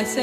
[0.00, 0.18] Es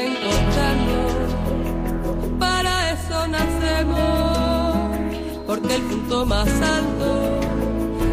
[2.38, 4.98] para eso nacemos,
[5.46, 7.40] porque el punto más alto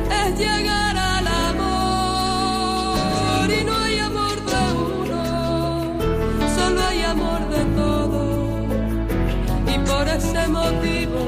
[0.10, 2.70] es llegar al amor.
[3.52, 5.24] Y no hay amor de uno,
[6.56, 8.30] solo hay amor de todos.
[9.68, 11.20] Y por ese motivo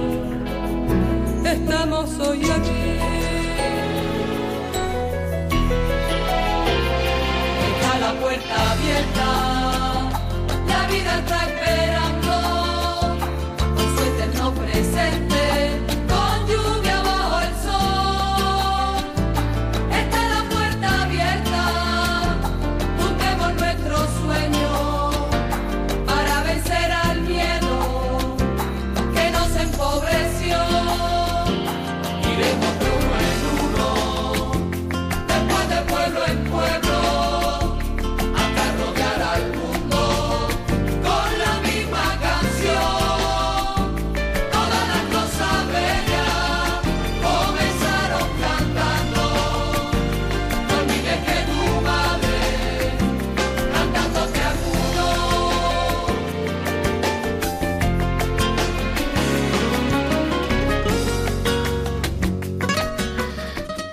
[1.46, 2.80] estamos hoy aquí.
[8.02, 9.21] La puerta abierta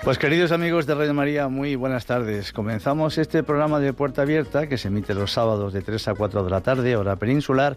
[0.09, 2.55] Pues queridos amigos de Radio María, muy buenas tardes.
[2.55, 6.45] Comenzamos este programa de Puerta Abierta que se emite los sábados de 3 a 4
[6.45, 7.77] de la tarde, hora peninsular,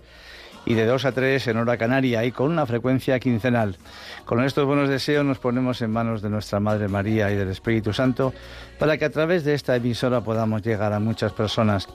[0.65, 3.75] y de 2 a 3 en hora canaria y con una frecuencia quincenal.
[4.23, 7.91] Con estos buenos deseos nos ponemos en manos de nuestra Madre María y del Espíritu
[7.91, 8.33] Santo
[8.79, 11.89] para que a través de esta emisora podamos llegar a muchas personas.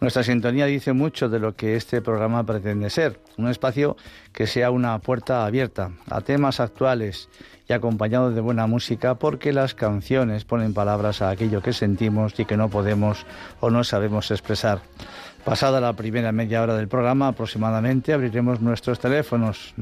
[0.00, 3.96] Nuestra sintonía dice mucho de lo que este programa pretende ser, un espacio
[4.34, 7.30] que sea una puerta abierta a temas actuales
[7.68, 12.46] y acompañado de buena música porque las canciones ponen palabras a aquello que sentimos y
[12.46, 13.26] que no podemos
[13.60, 14.80] o no sabemos expresar.
[15.44, 19.74] Pasada la primera media hora del programa aproximadamente abriremos nuestros teléfonos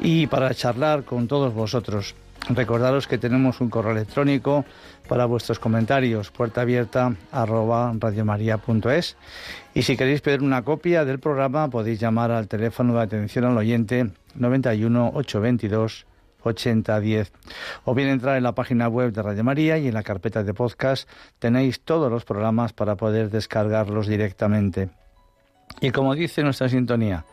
[0.00, 2.14] y para charlar con todos vosotros.
[2.50, 4.66] Recordaros que tenemos un correo electrónico
[5.08, 7.14] para vuestros comentarios, puerta abierta.
[9.72, 13.56] Y si queréis pedir una copia del programa, podéis llamar al teléfono de atención al
[13.56, 16.06] oyente 91 822
[16.44, 17.32] 8010.
[17.84, 20.54] O bien entrar en la página web de Radio María y en la carpeta de
[20.54, 24.90] podcast tenéis todos los programas para poder descargarlos directamente.
[25.80, 27.24] Y como dice nuestra sintonía,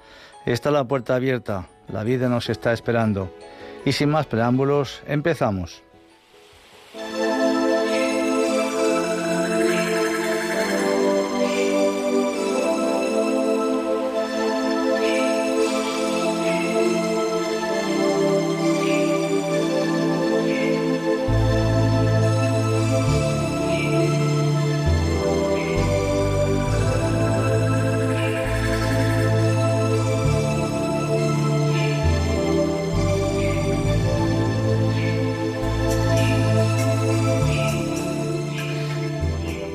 [0.46, 3.32] está la puerta abierta, la vida nos está esperando.
[3.86, 5.84] Y sin más preámbulos, empezamos.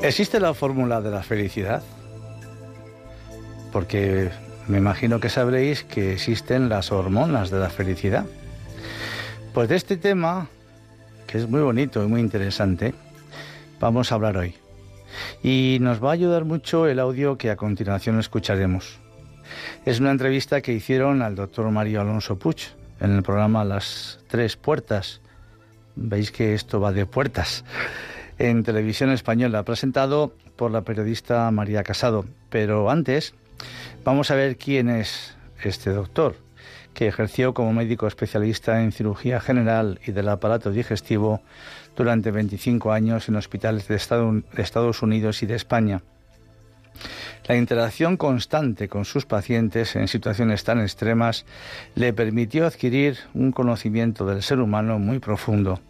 [0.06, 1.82] ¿Existe la fórmula de la felicidad?
[3.72, 4.30] Porque
[4.68, 8.24] me imagino que sabréis que existen las hormonas de la felicidad.
[9.52, 10.46] Pues de este tema,
[11.26, 12.94] que es muy bonito y muy interesante,
[13.80, 14.54] vamos a hablar hoy.
[15.42, 19.00] Y nos va a ayudar mucho el audio que a continuación escucharemos.
[19.84, 22.68] Es una entrevista que hicieron al doctor Mario Alonso Puch
[23.00, 25.20] en el programa Las Tres Puertas.
[25.96, 27.64] Veis que esto va de puertas
[28.38, 32.24] en televisión española, presentado por la periodista María Casado.
[32.50, 33.34] Pero antes,
[34.04, 36.36] vamos a ver quién es este doctor,
[36.94, 41.40] que ejerció como médico especialista en cirugía general y del aparato digestivo
[41.96, 46.02] durante 25 años en hospitales de Estados Unidos y de España.
[47.46, 51.44] La interacción constante con sus pacientes en situaciones tan extremas
[51.94, 55.80] le permitió adquirir un conocimiento del ser humano muy profundo.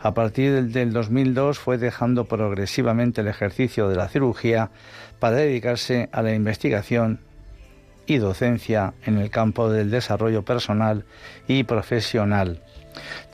[0.00, 4.70] A partir del 2002 fue dejando progresivamente el ejercicio de la cirugía
[5.18, 7.20] para dedicarse a la investigación
[8.06, 11.04] y docencia en el campo del desarrollo personal
[11.48, 12.62] y profesional.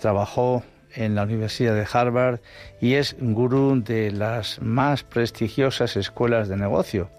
[0.01, 0.63] Trabajó
[0.95, 2.41] en la Universidad de Harvard
[2.81, 7.11] y es gurú de las más prestigiosas escuelas de negocio.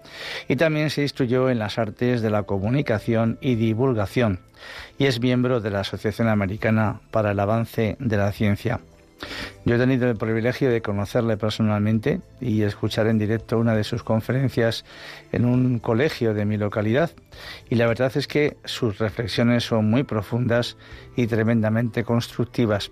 [0.48, 4.40] Y también se instruyó en las artes de la comunicación y divulgación
[4.98, 8.80] y es miembro de la Asociación Americana para el Avance de la Ciencia.
[9.64, 14.02] Yo he tenido el privilegio de conocerle personalmente y escuchar en directo una de sus
[14.02, 14.84] conferencias
[15.30, 17.12] en un colegio de mi localidad
[17.70, 20.76] y la verdad es que sus reflexiones son muy profundas
[21.16, 22.90] y tremendamente constructivas.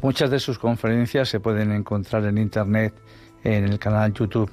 [0.00, 2.94] Muchas de sus conferencias se pueden encontrar en Internet
[3.42, 4.50] en el canal YouTube.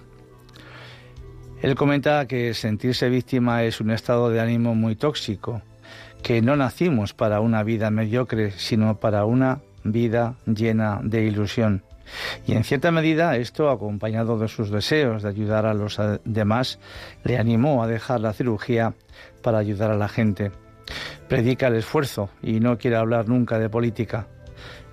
[1.61, 5.61] Él comenta que sentirse víctima es un estado de ánimo muy tóxico,
[6.21, 11.83] que no nacimos para una vida mediocre, sino para una vida llena de ilusión.
[12.45, 16.79] Y en cierta medida esto, acompañado de sus deseos de ayudar a los demás,
[17.23, 18.93] le animó a dejar la cirugía
[19.41, 20.51] para ayudar a la gente.
[21.29, 24.27] Predica el esfuerzo y no quiere hablar nunca de política.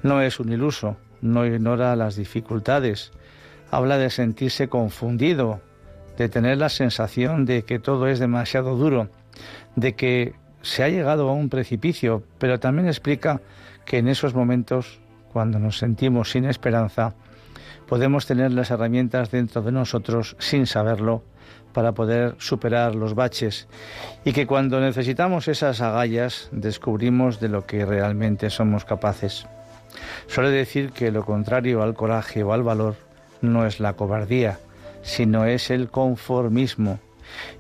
[0.03, 3.11] No es un iluso, no ignora las dificultades.
[3.71, 5.61] Habla de sentirse confundido,
[6.17, 9.09] de tener la sensación de que todo es demasiado duro,
[9.77, 13.41] de que se ha llegado a un precipicio, pero también explica
[13.89, 15.01] que en esos momentos,
[15.33, 17.15] cuando nos sentimos sin esperanza,
[17.89, 21.25] podemos tener las herramientas dentro de nosotros sin saberlo
[21.73, 23.67] para poder superar los baches
[24.27, 29.47] y que cuando necesitamos esas agallas descubrimos de lo que realmente somos capaces.
[30.27, 32.97] Suele decir que lo contrario al coraje o al valor
[33.41, 34.59] no es la cobardía,
[35.01, 36.99] sino es el conformismo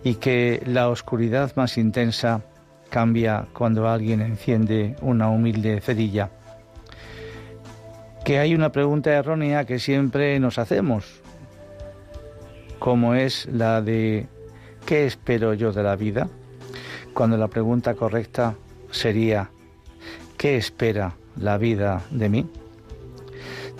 [0.04, 2.42] y que la oscuridad más intensa
[2.90, 6.30] cambia cuando alguien enciende una humilde cerilla.
[8.24, 11.20] Que hay una pregunta errónea que siempre nos hacemos,
[12.78, 14.26] como es la de
[14.86, 16.28] ¿qué espero yo de la vida?
[17.14, 18.54] Cuando la pregunta correcta
[18.90, 19.50] sería
[20.36, 22.46] ¿qué espera la vida de mí?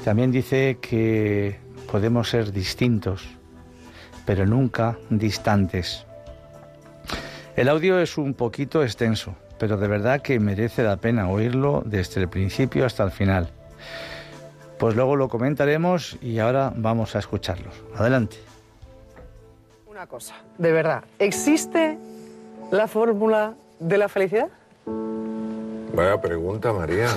[0.04, 1.58] También dice que
[1.90, 3.28] podemos ser distintos,
[4.24, 6.07] pero nunca distantes.
[7.58, 12.20] El audio es un poquito extenso, pero de verdad que merece la pena oírlo desde
[12.20, 13.50] el principio hasta el final.
[14.78, 17.74] Pues luego lo comentaremos y ahora vamos a escucharlos.
[17.96, 18.36] Adelante.
[19.88, 21.98] Una cosa, de verdad, ¿existe
[22.70, 24.50] la fórmula de la felicidad?
[25.96, 27.08] Vaya pregunta, María.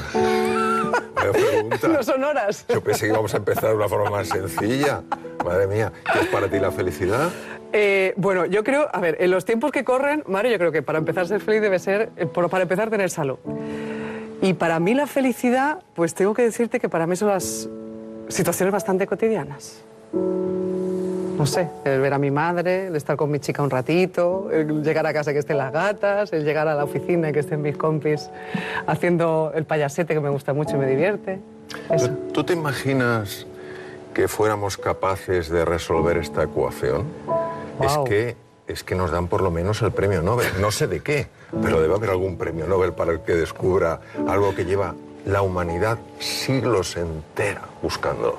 [1.21, 1.88] Vaya pregunta.
[1.88, 2.65] No son horas.
[2.69, 5.01] Yo pensé que íbamos a empezar de una forma más sencilla.
[5.44, 7.29] Madre mía, ¿qué es para ti la felicidad?
[7.73, 10.81] Eh, bueno, yo creo, a ver, en los tiempos que corren, Mario, yo creo que
[10.81, 13.38] para empezar a ser feliz debe ser, eh, para empezar, tener salud.
[14.41, 17.69] Y para mí la felicidad, pues tengo que decirte que para mí son las
[18.27, 19.83] situaciones bastante cotidianas.
[21.38, 24.83] No sé, el ver a mi madre, el estar con mi chica un ratito, el
[24.83, 27.62] llegar a casa que estén las gatas, el llegar a la oficina y que estén
[27.62, 28.30] mis compis
[28.86, 31.39] haciendo el payasete que me gusta mucho y me divierte.
[31.89, 32.10] Eso.
[32.33, 33.48] ¿Tú te imaginas
[34.13, 37.06] que fuéramos capaces de resolver esta ecuación?
[37.81, 38.36] Es que
[38.68, 40.48] es que nos dan por lo menos el premio Nobel.
[40.60, 41.28] No sé de qué,
[41.62, 44.95] pero debe haber algún premio Nobel para el que descubra algo que lleva
[45.25, 48.38] la humanidad siglos entera buscando.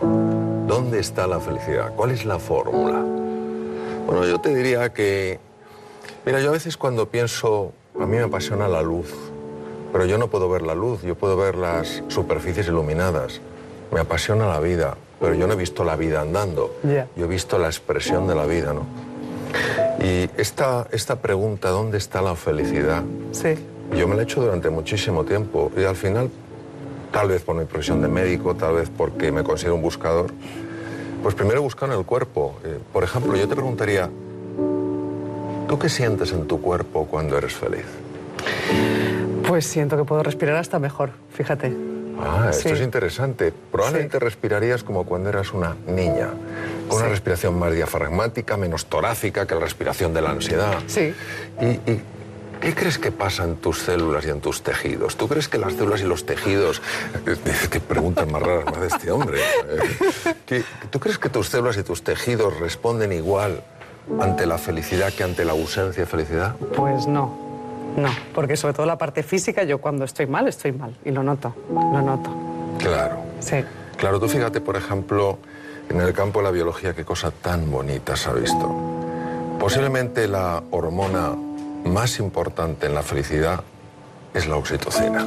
[0.67, 1.93] ¿Dónde está la felicidad?
[1.94, 3.02] ¿Cuál es la fórmula?
[4.06, 5.39] Bueno, yo te diría que,
[6.27, 9.12] mira, yo a veces cuando pienso, a mí me apasiona la luz,
[9.93, 13.41] pero yo no puedo ver la luz, yo puedo ver las superficies iluminadas.
[13.93, 17.58] Me apasiona la vida, pero yo no he visto la vida andando, yo he visto
[17.58, 18.86] la expresión de la vida, ¿no?
[20.03, 23.03] Y esta, esta pregunta, ¿dónde está la felicidad?
[23.32, 23.55] Sí.
[23.96, 26.31] Yo me la he hecho durante muchísimo tiempo y al final,
[27.12, 30.32] tal vez por mi profesión de médico, tal vez porque me considero un buscador,
[31.22, 32.58] pues primero he buscado en el cuerpo.
[32.64, 34.08] Eh, por ejemplo, yo te preguntaría,
[35.69, 37.84] ¿tú qué sientes en tu cuerpo cuando eres feliz?
[39.46, 41.72] Pues siento que puedo respirar hasta mejor, fíjate.
[42.19, 42.74] Ah, esto Sí.
[42.74, 43.52] es interesante.
[43.72, 44.24] Probablemente Sí.
[44.24, 46.28] respirarías como cuando eras una niña,
[46.88, 50.74] con una respiración más diafragmática, menos torácica que la respiración de la ansiedad.
[50.86, 51.12] Sí.
[51.60, 52.00] ¿Y, y
[52.62, 55.16] qué crees que pasa en tus células y en tus tejidos?
[55.16, 56.81] ¿Tú crees que las células y los tejidos...
[57.70, 59.38] Qué preguntas más raras más de este hombre.
[59.40, 63.62] Eh, ¿qué- ¿Tú crees que tus células y tus tejidos responden igual
[64.20, 66.54] ante la felicidad que ante la ausencia de felicidad?
[66.76, 67.36] Pues no,
[67.96, 71.22] no, porque sobre todo la parte física, yo cuando estoy mal, estoy mal, y lo
[71.22, 72.31] noto, lo noto.
[72.78, 73.16] Claro.
[73.40, 73.56] Sí.
[73.96, 75.38] Claro, tú fíjate, por ejemplo,
[75.88, 78.70] en el campo de la biología, qué cosa tan bonita se ha visto.
[79.60, 81.32] Posiblemente la hormona
[81.84, 83.62] más importante en la felicidad
[84.34, 85.27] es la oxitocina.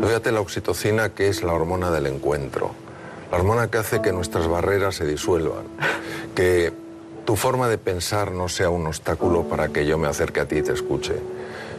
[0.00, 2.70] Fíjate la oxitocina que es la hormona del encuentro,
[3.30, 5.64] la hormona que hace que nuestras barreras se disuelvan,
[6.34, 6.72] que
[7.24, 10.58] tu forma de pensar no sea un obstáculo para que yo me acerque a ti
[10.58, 11.14] y te escuche,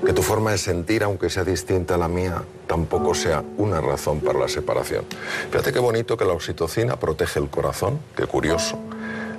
[0.05, 4.21] Que tu forma de sentir, aunque sea distinta a la mía, tampoco sea una razón
[4.21, 5.03] para la separación.
[5.51, 8.79] Fíjate qué bonito que la oxitocina protege el corazón, qué curioso.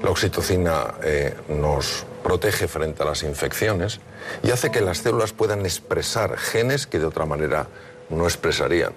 [0.02, 4.00] La oxitocina eh, nos protege frente a las infecciones
[4.42, 7.66] y hace que las células puedan expresar genes que de otra manera
[8.10, 8.92] no expresarían.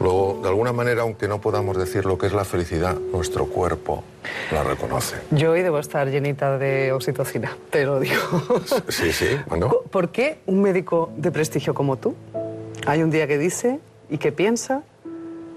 [0.00, 4.04] Luego, de alguna manera, aunque no podamos decir lo que es la felicidad, nuestro cuerpo
[4.52, 5.16] la reconoce.
[5.32, 8.62] Yo hoy debo estar llenita de oxitocina, te lo digo.
[8.88, 9.70] Sí, sí, bueno.
[9.90, 12.14] ¿Por qué un médico de prestigio como tú
[12.86, 14.82] hay un día que dice y que piensa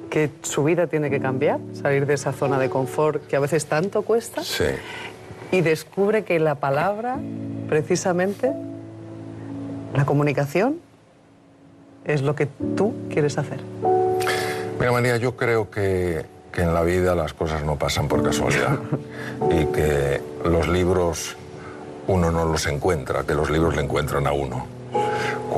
[0.10, 3.68] que su vida tiene que cambiar, salir de esa zona de confort que a veces
[3.68, 4.44] tanto cuesta?
[4.44, 4.66] Sí.
[5.52, 7.20] Y descubre que la palabra,
[7.68, 8.54] precisamente,
[9.94, 10.80] la comunicación,
[12.06, 13.60] es lo que tú quieres hacer.
[14.80, 18.80] Mira, María, yo creo que, que en la vida las cosas no pasan por casualidad
[19.52, 21.36] y que los libros
[22.08, 24.81] uno no los encuentra, que los libros le encuentran a uno.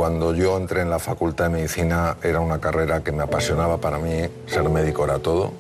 [0.04, 4.00] Cuando yo entré en la Facultad de Medicina era una carrera que me apasionaba para
[4.00, 5.54] mí, ser médico era todo,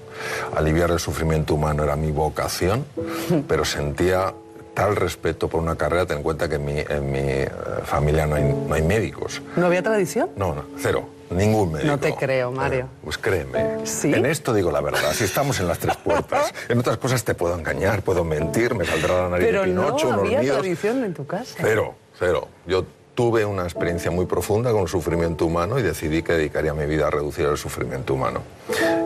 [0.53, 2.85] aliviar el sufrimiento humano era mi vocación,
[3.47, 4.33] pero sentía
[4.73, 7.49] tal respeto por una carrera, ten en cuenta que en mi, en mi eh,
[7.85, 9.41] familia no hay, no hay médicos.
[9.55, 10.31] ¿No había tradición?
[10.35, 11.05] No, no, cero.
[11.29, 11.87] Ningún médico.
[11.87, 12.81] No te creo, Mario.
[12.83, 13.85] Eh, pues créeme.
[13.85, 14.13] ¿Sí?
[14.13, 15.13] En esto digo la verdad.
[15.13, 16.53] Si estamos en las tres puertas.
[16.67, 20.09] En otras cosas te puedo engañar, puedo mentir, me saldrá la nariz Pero de Pinocho,
[20.09, 20.57] no unos había míos.
[20.57, 21.55] tradición en tu casa.
[21.61, 22.49] Cero, cero.
[22.67, 26.85] Yo tuve una experiencia muy profunda con el sufrimiento humano y decidí que dedicaría mi
[26.85, 28.41] vida a reducir el sufrimiento humano.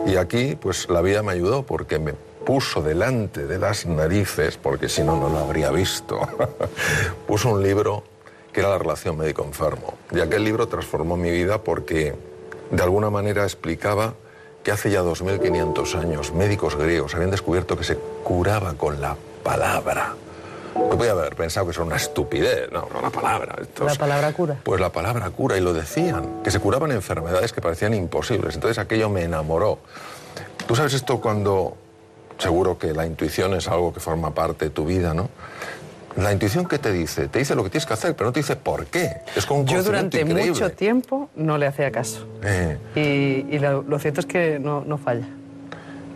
[0.06, 4.88] Y aquí, pues la vida me ayudó porque me puso delante de las narices, porque
[4.88, 6.20] si no, no lo habría visto,
[7.26, 8.04] puso un libro
[8.52, 9.94] que era la relación médico-enfermo.
[10.10, 12.14] Y aquel libro transformó mi vida porque
[12.70, 14.14] de alguna manera explicaba
[14.62, 20.14] que hace ya 2.500 años médicos griegos habían descubierto que se curaba con la palabra.
[20.78, 23.56] Yo podía haber pensado que eso era una estupidez, no, no la palabra.
[23.84, 24.56] La palabra cura.
[24.62, 28.54] Pues la palabra cura, y lo decían, que se curaban enfermedades que parecían imposibles.
[28.54, 29.78] Entonces aquello me enamoró.
[30.66, 31.76] Tú sabes esto cuando,
[32.38, 35.28] seguro que la intuición es algo que forma parte de tu vida, ¿no?
[36.16, 38.40] La intuición que te dice, te dice lo que tienes que hacer, pero no te
[38.40, 39.18] dice por qué.
[39.36, 40.50] Es como un Yo durante increíble.
[40.50, 42.26] mucho tiempo no le hacía caso.
[42.42, 45.28] Eh, Y, y lo, lo cierto es que no, no falla.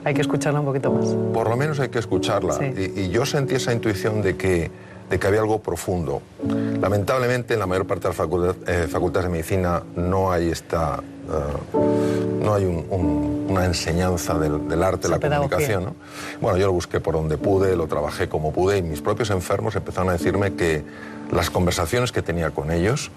[0.04, 1.06] Hay que escucharla un poquito más.
[1.32, 2.54] por lo menos hay que escucharla.
[2.54, 2.92] Sí.
[2.96, 4.70] Y, y yo sentí esa intuición de que,
[5.10, 6.22] de que había algo profundo.
[6.80, 10.98] Lamentablemente, en la mayor parte de las facultad- eh, facultades de medicina no hay esta.
[10.98, 11.78] eh,
[12.42, 15.84] no hay un- un- una enseñanza del, del arte, Esa la comunicación.
[15.84, 15.94] ¿no?
[16.40, 19.76] Bueno, yo lo busqué por donde pude, lo trabajé como pude y mis propios enfermos
[19.76, 20.82] empezaron a decirme que
[21.32, 23.10] las conversaciones que tenía con ellos,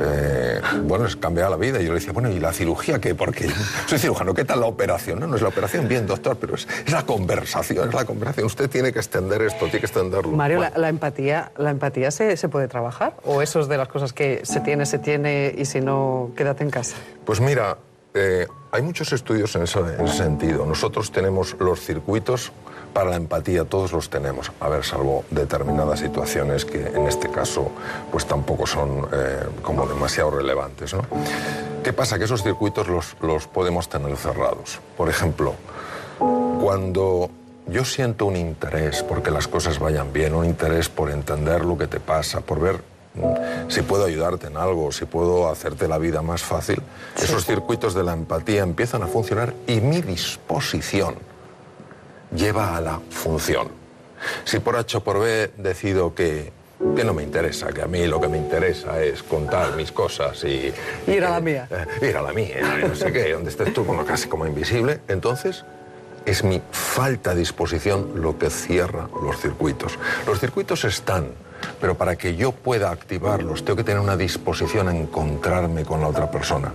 [0.00, 1.80] eh, bueno, les cambiaba la vida.
[1.80, 3.14] Y yo le decía, bueno, ¿y la cirugía qué?
[3.14, 3.48] Porque
[3.86, 5.18] soy cirujano, ¿qué tal la operación?
[5.20, 8.46] No, no es la operación, bien, doctor, pero es, es la conversación, es la conversación.
[8.46, 10.32] Usted tiene que extender esto, tiene que extenderlo.
[10.32, 13.14] Mario, Bueno, la, la empatía, ¿la empatía se, se puede trabajar?
[13.24, 16.62] ¿O eso es de las cosas que se tiene, se tiene y si no, quédate
[16.62, 16.96] en casa?
[17.24, 17.78] Pues mira,
[18.12, 20.66] eh, hay muchos estudios en ese, en ese sentido.
[20.66, 22.52] Nosotros tenemos los circuitos
[22.96, 24.50] para la empatía, todos los tenemos.
[24.58, 27.70] A ver, salvo determinadas situaciones que en este caso
[28.10, 30.94] pues tampoco son eh, como demasiado relevantes.
[30.94, 31.02] ¿no?
[31.84, 32.16] ¿Qué pasa?
[32.16, 34.80] Que esos circuitos los, los podemos tener cerrados.
[34.96, 35.52] Por ejemplo,
[36.18, 37.28] cuando
[37.66, 41.88] yo siento un interés porque las cosas vayan bien, un interés por entender lo que
[41.88, 42.76] te pasa, por ver
[43.12, 46.80] mm, si puedo ayudarte en algo, si puedo hacerte la vida más fácil,
[47.22, 51.35] esos circuitos de la empatía empiezan a funcionar y mi disposición
[52.36, 53.68] lleva a la función.
[54.44, 56.52] Si por H o por B decido que,
[56.94, 60.42] que no me interesa, que a mí lo que me interesa es contar mis cosas
[60.44, 60.72] y...
[61.06, 61.68] Ir a la mía.
[61.70, 65.00] eh, ir a la mía, no sé qué, donde estés tú como casi como invisible,
[65.08, 65.64] entonces
[66.24, 69.98] es mi falta de disposición lo que cierra los circuitos.
[70.26, 71.28] Los circuitos están,
[71.80, 76.08] pero para que yo pueda activarlos tengo que tener una disposición a encontrarme con la
[76.08, 76.72] otra persona.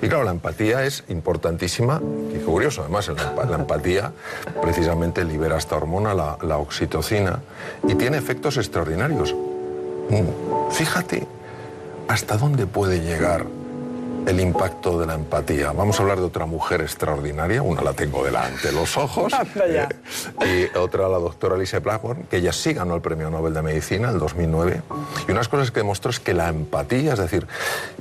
[0.00, 2.00] Y claro, la empatía es importantísima
[2.34, 3.10] y curioso, además
[3.48, 4.12] la empatía
[4.60, 7.40] precisamente libera esta hormona, la, la oxitocina,
[7.86, 9.34] y tiene efectos extraordinarios.
[9.34, 11.26] Mm, Fíjate
[12.08, 13.46] hasta dónde puede llegar
[14.26, 15.72] el impacto de la empatía.
[15.72, 20.70] Vamos a hablar de otra mujer extraordinaria, una la tengo delante de los ojos, eh,
[20.74, 24.08] y otra la doctora Alicia Blackburn, que ella sí ganó el Premio Nobel de Medicina
[24.08, 24.82] en el 2009.
[25.28, 27.46] Y unas cosas que demostró es que la empatía, es decir,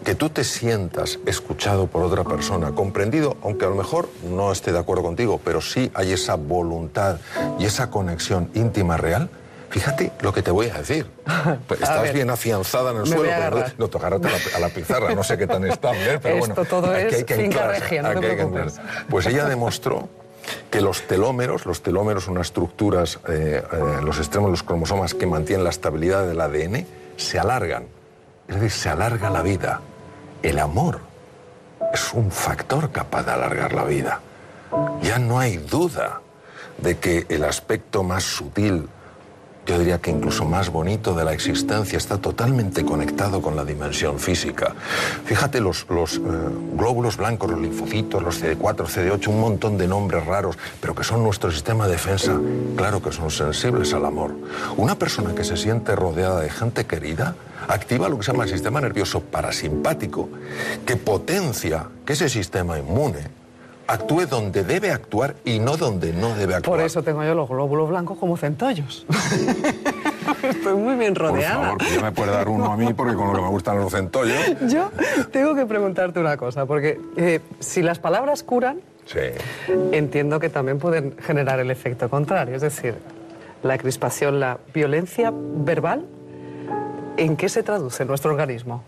[0.04, 4.72] que tú te sientas escuchado por otra persona, comprendido, aunque a lo mejor no esté
[4.72, 7.18] de acuerdo contigo, pero sí hay esa voluntad
[7.60, 9.30] y esa conexión íntima real.
[9.72, 11.08] Fíjate lo que te voy a decir.
[11.68, 13.32] Pues Estás bien afianzada en el Me suelo.
[13.58, 13.66] a.
[13.78, 16.36] No, tú agárrate a la, a la pizarra, no sé qué tan estable es, pero
[16.38, 16.70] Esto bueno.
[16.70, 18.80] todo aquí es hay que finca regia, no te preocupes.
[19.10, 20.08] Pues ella demostró
[20.70, 24.64] que los telómeros, los telómeros son unas estructuras eh, eh, en los extremos de los
[24.64, 26.86] cromosomas que mantienen la estabilidad del ADN,
[27.18, 27.86] se alargan.
[28.48, 29.82] es decir, se alarga la vida.
[30.44, 31.00] El amor
[31.94, 34.20] es un factor capaz de alargar la vida.
[35.02, 36.22] Ya no hay duda
[36.78, 38.88] de que el aspecto más sutil,
[39.66, 44.20] yo diría que incluso más bonito de la existencia, está totalmente conectado con la dimensión
[44.20, 44.74] física.
[45.26, 46.20] Fíjate los, los eh,
[46.76, 51.24] glóbulos blancos, los linfocitos, los CD4, CD8, un montón de nombres raros, pero que son
[51.24, 52.40] nuestro sistema de defensa,
[52.76, 54.34] claro que son sensibles al amor.
[54.78, 57.36] Una persona que se siente rodeada de gente querida
[57.68, 60.30] activa lo que se llama el sistema nervioso parasimpático,
[60.86, 63.41] que potencia que ese sistema inmune
[63.92, 66.78] actúe donde debe actuar y no donde no debe actuar.
[66.78, 69.06] Por eso tengo yo los glóbulos blancos como centollos.
[70.44, 71.56] Estoy muy bien rodeada.
[71.56, 73.50] Por favor, que ya me puede dar uno a mí porque con lo que me
[73.50, 74.38] gustan los centollos.
[74.70, 74.90] Yo
[75.32, 79.20] tengo que preguntarte una cosa, porque eh, si las palabras curan, Sí.
[79.92, 82.56] entiendo que también pueden generar el efecto contrario.
[82.56, 82.96] Es decir,
[83.64, 86.06] la crispación, la violencia verbal,
[87.18, 88.84] ¿en qué se traduce en nuestro organismo?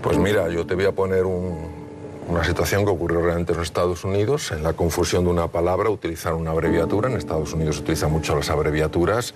[0.00, 1.81] Pues mira, yo te voy a poner un-
[2.28, 4.52] una situación que ocurrió realmente en los Estados Unidos.
[4.52, 7.10] En la confusión de una palabra utilizaron una abreviatura.
[7.10, 9.34] En Estados Unidos se utilizan mucho las abreviaturas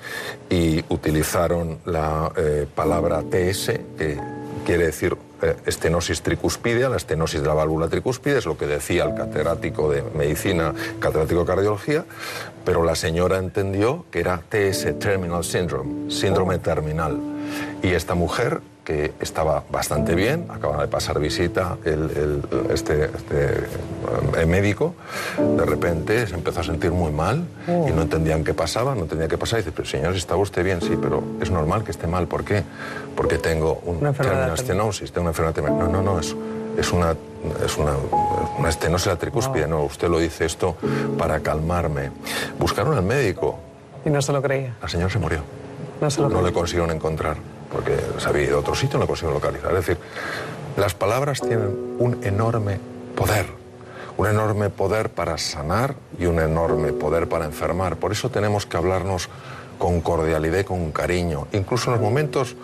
[0.48, 4.18] y utilizaron la eh, palabra TS, que
[4.64, 9.04] quiere decir eh, estenosis tricuspidea, la estenosis de la válvula tricúspide, es lo que decía
[9.04, 12.04] el catedrático de medicina, catedrático de cardiología,
[12.64, 17.20] pero la señora entendió que era TS, Terminal Syndrome, síndrome terminal.
[17.82, 23.64] Y esta mujer, que estaba bastante bien, acaba de pasar visita el, el- este, este,
[24.38, 24.94] eh, médico,
[25.36, 29.26] de repente se empezó a sentir muy mal y no entendían qué pasaba, no entendía
[29.26, 29.58] qué pasaba.
[29.60, 30.80] Y dice, pero señor, ¿está usted bien?
[30.80, 32.28] Sí, pero es normal que esté mal.
[32.28, 32.62] ¿Por qué?
[33.16, 35.68] Porque tengo un Una enfermedad terminal stenosis, tengo una enfermedad.
[35.76, 36.36] No, no, no, es,
[36.78, 37.16] es una,
[37.64, 37.90] es una,
[38.56, 39.66] una estenosis de la tricúspide.
[39.66, 40.76] No, usted lo dice esto
[41.18, 42.12] para calmarme.
[42.60, 43.58] Buscaron al médico,
[44.04, 44.76] Y no se lo creía.
[44.80, 45.40] la señora se murió.
[46.00, 46.46] No se lo No creía.
[46.50, 47.36] le consiguieron encontrar,
[47.70, 49.70] porque se había ido a otro sitio no le consiguieron localizar.
[49.72, 49.98] Es decir,
[50.76, 52.78] las palabras tienen un enorme
[53.14, 53.46] poder,
[54.16, 57.96] un enorme poder para sanar y un enorme poder para enfermar.
[57.96, 59.28] Por eso tenemos que hablarnos
[59.78, 62.56] con cordialidad y con cariño, incluso en los momentos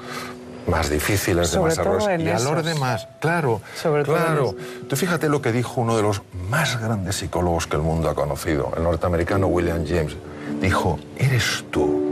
[0.66, 2.20] más difíciles, de Sobre más errores.
[2.20, 4.54] Y a los demás, claro, Sobre claro.
[4.88, 8.14] Tú fíjate lo que dijo uno de los más grandes psicólogos que el mundo ha
[8.14, 10.16] conocido, el norteamericano William James.
[10.60, 12.11] Dijo, eres tú,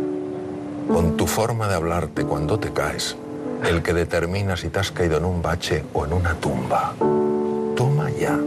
[0.92, 3.16] con tu forma de hablarte cuando te caes,
[3.64, 6.94] el que determina si te has caído en un bache o en una tumba.
[7.76, 8.38] Toma ya.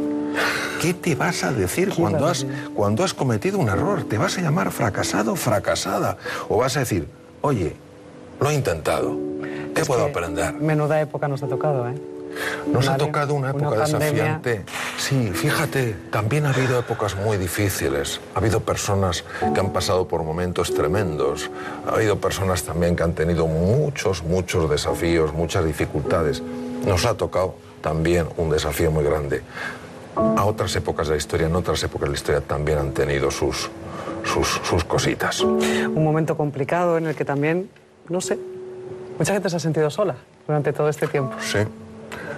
[0.81, 4.03] ¿Qué te vas a decir cuando has, cuando has cometido un error?
[4.03, 6.17] ¿Te vas a llamar fracasado o fracasada?
[6.49, 7.07] ¿O vas a decir,
[7.41, 7.75] oye,
[8.41, 9.17] lo he intentado,
[9.73, 10.53] ¿qué Es puedo aprender?
[10.55, 12.12] Menuda época nos ha tocado, ¿eh?
[12.71, 14.11] Nos ha Mario, tocado una una época pandemia.
[14.11, 14.65] desafiante.
[14.97, 18.19] Sí, fíjate, también ha habido épocas muy difíciles.
[18.35, 21.49] Ha habido personas que han pasado por momentos tremendos.
[21.87, 26.41] Ha habido personas también que han tenido muchos, muchos desafíos, muchas dificultades.
[26.85, 29.41] Nos ha tocado también un desafío muy grande.
[30.15, 33.31] A otras épocas de la historia, en otras épocas de la historia también han tenido
[33.31, 33.69] sus,
[34.23, 35.41] sus, sus cositas.
[35.41, 37.69] Un momento complicado en el que también,
[38.09, 38.37] no sé,
[39.17, 40.15] mucha gente se ha sentido sola
[40.45, 41.35] durante todo este tiempo.
[41.41, 41.59] Sí,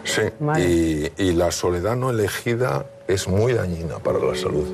[0.05, 0.21] sí.
[0.39, 0.63] Vale.
[0.65, 4.65] Y, y la soledad no elegida es muy dañina para la salud.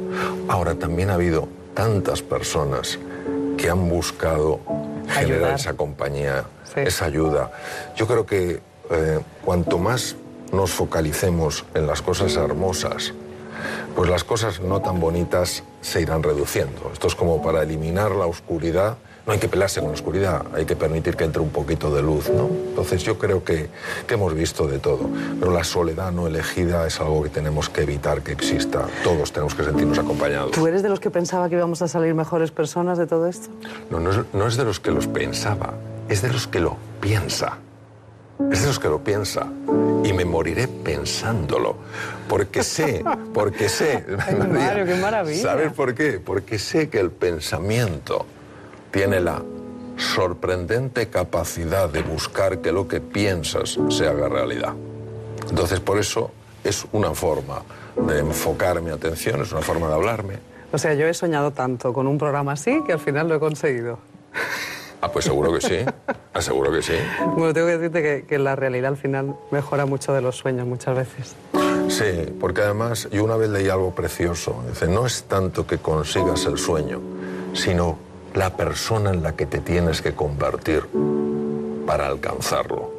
[0.48, 3.00] Ahora, también ha habido tantas personas
[3.58, 4.60] que han buscado
[5.10, 6.82] generar esa compañía, Sí.
[6.86, 7.52] esa ayuda.
[7.98, 10.16] Yo creo que eh, cuanto más
[10.54, 13.14] nos focalicemos en las cosas hermosas,
[13.96, 16.90] pues las cosas no tan bonitas se irán reduciendo.
[16.94, 18.98] Esto es como para eliminar la oscuridad.
[19.26, 22.02] No hay que pelearse con la oscuridad, hay que permitir que entre un poquito de
[22.02, 22.50] luz, ¿no?
[22.70, 23.70] Entonces yo creo que,
[24.08, 25.08] que hemos visto de todo,
[25.40, 28.88] pero la soledad no elegida es algo que tenemos que evitar que exista.
[29.04, 30.52] Todos tenemos que sentirnos acompañados.
[30.52, 33.50] ¿Tú eres de los que pensaba que íbamos a salir mejores personas de todo esto?
[33.92, 35.76] No, no es, no es de los que los pensaba,
[36.10, 37.60] es de los que lo piensa.
[38.52, 39.46] Es de los que lo piensa.
[40.04, 41.76] Y me moriré pensándolo.
[42.28, 43.04] Porque sé,
[43.36, 44.04] porque sé.
[44.28, 45.44] Ay, Mario, qué maravilla.
[45.44, 46.20] ¿Sabes por qué?
[46.20, 48.26] Porque sé que el pensamiento
[48.92, 49.42] tiene la
[49.98, 54.74] sorprendente capacidad de buscar que lo que piensas se haga realidad.
[55.50, 56.32] Entonces, por eso
[56.64, 57.62] es una forma
[57.96, 60.36] de enfocar mi atención, es una forma de hablarme.
[60.72, 63.40] O sea, yo he soñado tanto con un programa así que al final lo he
[63.40, 64.00] conseguido.
[65.02, 65.78] Ah, pues seguro que sí.
[66.34, 66.94] Ah, seguro que sí.
[67.36, 70.66] Bueno, tengo que decirte que, que la realidad al final mejora mucho de los sueños
[70.66, 71.36] muchas veces.
[71.90, 74.64] Sí, porque además yo una vez leí algo precioso.
[74.70, 77.02] Dice, no es tanto que consigas el sueño,
[77.52, 77.98] sino
[78.34, 80.88] la persona en la que te tienes que convertir
[81.86, 82.92] para alcanzarlo.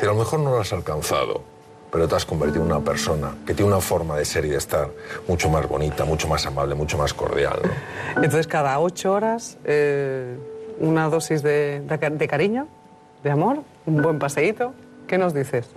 [0.00, 1.42] A lo mejor no lo has alcanzado,
[1.90, 4.56] pero te has convertido en una persona que tiene una forma de ser y de
[4.56, 4.88] estar
[5.28, 7.60] mucho más bonita, mucho más amable, mucho más cordial.
[8.16, 10.36] Entonces, cada ocho horas, eh,
[10.80, 12.66] una dosis de, de cariño,
[13.22, 14.72] de amor, un buen paseíto.
[15.06, 15.68] ¿Qué nos dices?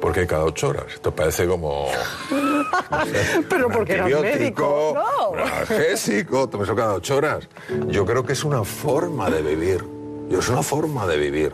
[0.00, 0.84] Porque cada ocho horas.
[0.94, 1.88] Esto parece como.
[3.48, 4.94] Pero un porque eras antibiótico, médico.
[4.94, 5.34] No.
[5.44, 7.48] analgésico, tomo eso cada ocho horas.
[7.88, 9.84] Yo creo que es una forma de vivir.
[10.28, 11.52] Yo, es una forma de vivir.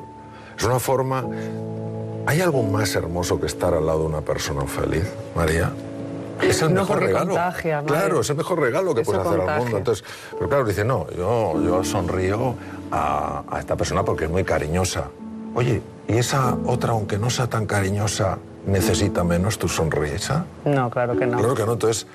[0.59, 1.25] Es una forma.
[2.27, 5.05] ¿Hay algo más hermoso que estar al lado de una persona feliz,
[5.35, 5.73] María?
[6.43, 7.27] Es el No, mejor regalo.
[7.29, 9.63] contagia, claro, es el mejor regalo que Eso puedes hacer al contagia.
[9.63, 9.79] mundo.
[9.79, 12.55] Entonces, pero claro, dice, no, yo, yo sonrío
[12.91, 15.05] a, a esta persona porque es muy cariñosa.
[15.55, 20.45] Oye, ¿y esa otra, aunque no sea tan cariñosa, necesita menos tu sonrisa?
[20.65, 21.39] No, claro que no.
[21.39, 21.73] Claro que no.
[21.75, 22.07] Entonces,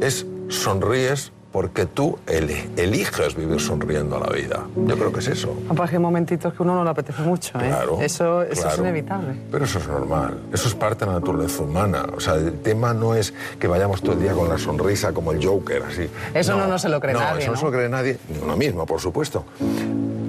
[0.00, 4.64] es sonríes porque tú eli- eliges vivir sonriendo a la vida.
[4.76, 5.56] Yo creo que es eso.
[5.70, 7.68] Aparte hay momentitos que uno no le apetece mucho, ¿eh?
[7.68, 7.98] Claro.
[8.00, 9.34] Eso, eso es inevitable.
[9.50, 10.38] Pero eso es normal.
[10.52, 12.04] Eso es parte de la naturaleza humana.
[12.14, 15.32] O sea, el tema no es que vayamos todo el día con la sonrisa como
[15.32, 16.08] el Joker, así.
[16.34, 17.58] Eso no, no se lo cree no, nadie, Eso no, ¿no?
[17.58, 19.44] se lo cree nadie, ni uno mismo, por supuesto.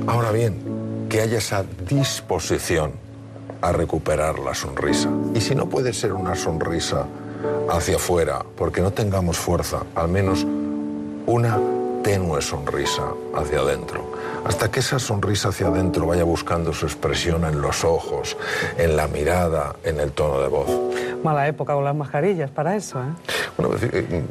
[0.07, 0.55] Ahora bien,
[1.09, 2.93] que haya esa disposición
[3.61, 5.09] a recuperar la sonrisa.
[5.33, 7.05] Y si no puede ser una sonrisa
[7.69, 10.45] hacia afuera, porque no tengamos fuerza, al menos
[11.25, 11.59] una
[12.03, 13.03] tenue sonrisa
[13.35, 14.11] hacia adentro.
[14.45, 18.37] Hasta que esa sonrisa hacia adentro vaya buscando su expresión en los ojos,
[18.77, 20.69] en la mirada, en el tono de voz.
[21.23, 23.33] Mala época con las mascarillas para eso, ¿eh?
[23.57, 24.23] Bueno, es eh,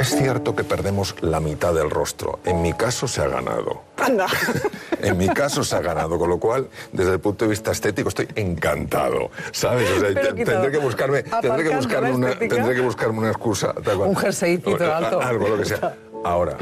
[0.00, 2.40] es cierto que perdemos la mitad del rostro.
[2.46, 3.82] En mi caso se ha ganado.
[3.98, 4.26] Anda.
[5.02, 8.08] En mi caso se ha ganado, con lo cual, desde el punto de vista estético,
[8.08, 9.88] estoy encantado, ¿sabes?
[9.90, 13.74] O sea, tendré que buscarme, tendré que buscarme una, tendré que buscarme una excusa.
[13.98, 15.20] Un jerseycito alto.
[15.20, 15.94] Algo, lo que sea.
[16.24, 16.56] Ahora,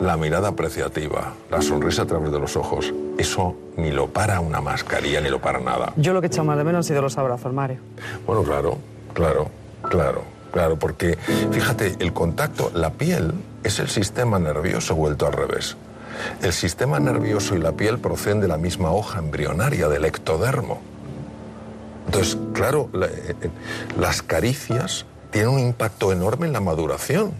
[0.00, 4.60] la mirada apreciativa, la sonrisa a través de los ojos, eso ni lo para una
[4.60, 5.92] mascarilla, ni lo para nada.
[5.96, 7.78] Yo lo que he echado más de menos han sido los abrazos, Mario.
[8.26, 8.78] Bueno, claro,
[9.12, 9.50] claro,
[9.88, 10.22] claro,
[10.52, 11.18] claro, porque
[11.52, 15.76] fíjate, el contacto, la piel es el sistema nervioso vuelto al revés.
[16.42, 20.80] El sistema nervioso y la piel proceden de la misma hoja embrionaria, del ectodermo.
[22.06, 23.50] Entonces, claro, la- eh, eh,
[23.98, 27.32] las caricias tienen un impacto enorme en la maduración.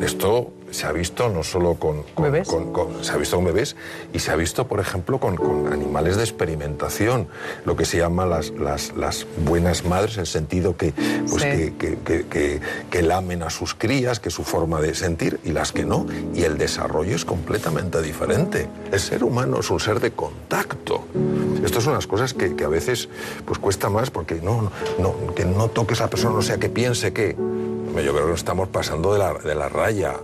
[0.00, 2.48] Esto se ha visto no solo con, con- ¿Bebés?
[2.48, 3.76] con- con- se ha visto con bebés
[4.12, 5.36] y se ha visto, por ejemplo, con,
[5.72, 7.28] animales de experimentación,
[7.64, 10.92] lo que se llama las, las, las buenas madres, en el sentido que,
[11.28, 11.48] pues Sí.
[11.48, 15.38] que, que- que- que- que lamen a sus crías, que es su forma de sentir,
[15.44, 16.06] y las que no.
[16.34, 18.68] Y el desarrollo es completamente diferente.
[18.90, 21.04] El ser humano es un ser de contacto.
[21.64, 23.08] Estas son las cosas que, a veces
[23.44, 26.68] pues cuesta más porque no, no, que no toques a la persona, no sea que
[26.68, 27.36] piense que...
[27.36, 30.14] Yo creo que nos estamos pasando de la, de la raya.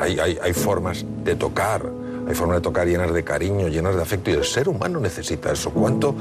[0.00, 1.82] Hay, hay, formas de tocar,
[2.28, 5.52] hay formas de tocar llenas de cariño, llenas de afecto, y el ser humano necesita
[5.52, 5.70] eso.
[5.70, 6.14] ¿Cuánto?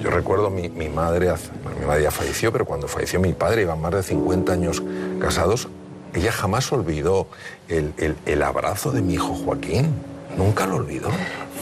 [0.00, 1.32] Yo recuerdo mi, mi madre,
[1.80, 4.82] mi madre ya falleció, pero cuando falleció mi padre, iban más de 50 años
[5.20, 5.68] casados,
[6.14, 7.26] ella jamás olvidó
[7.68, 7.92] el-
[8.24, 9.88] el abrazo de mi hijo Joaquín.
[10.36, 11.08] Nunca lo olvidó.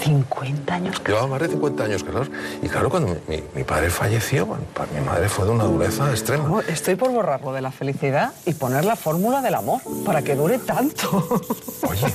[0.03, 1.01] 50 años.
[1.07, 2.31] Llevaba más de 50 años casados.
[2.63, 5.65] Y claro, cuando mi, mi- mi padre falleció, bueno, para mi madre fue de una
[5.65, 6.49] dureza extrema.
[6.49, 10.35] No, estoy por borrarlo de la felicidad y poner la fórmula del amor para que
[10.35, 11.41] dure tanto.
[11.89, 12.07] Oye,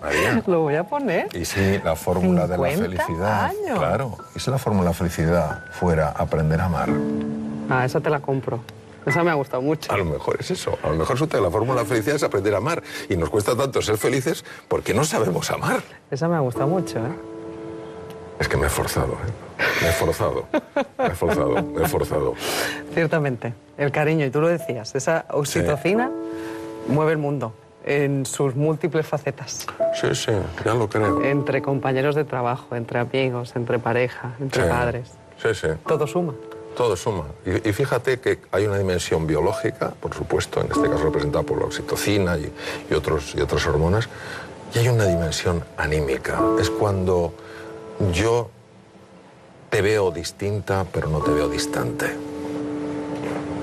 [0.00, 0.42] María.
[0.46, 1.28] Lo voy a poner.
[1.36, 3.44] Y si la fórmula de la 50 felicidad.
[3.44, 3.78] años.
[3.78, 4.16] Claro.
[4.34, 6.88] Y si la fórmula de la felicidad fuera aprender a amar.
[7.68, 8.60] Ah, esa te la compro.
[9.06, 9.92] Esa me ha gustado mucho.
[9.92, 10.76] A lo mejor es eso.
[10.82, 12.82] A lo mejor resulta que la fórmula de la felicidad es aprender a amar.
[13.08, 15.80] Y nos cuesta tanto ser felices porque no sabemos amar.
[16.10, 17.12] Esa me ha gustado mucho, ¿eh?
[18.40, 19.62] Es que me he forzado, ¿eh?
[19.80, 20.44] Me he forzado.
[20.98, 22.34] Me he forzado, me he forzado.
[22.92, 23.54] Ciertamente.
[23.78, 26.10] El cariño, y tú lo decías, esa oxitocina
[26.88, 29.66] mueve el mundo en sus múltiples facetas.
[29.94, 30.32] Sí, sí,
[30.64, 31.22] ya lo creo.
[31.22, 34.68] Entre compañeros de trabajo, entre amigos, entre pareja, entre Sí.
[34.68, 35.10] padres.
[35.40, 35.68] Sí, sí.
[35.86, 36.34] Todo suma.
[36.76, 37.24] Todo suma.
[37.44, 41.64] Y, fíjate que hay una dimensión biológica, por supuesto, en este caso representada por la
[41.64, 44.08] oxitocina y otros, y otras hormonas,
[44.74, 46.38] y hay una dimensión anímica.
[46.60, 47.32] Es cuando
[48.12, 48.50] yo
[49.70, 52.14] te veo distinta, pero no te veo distante.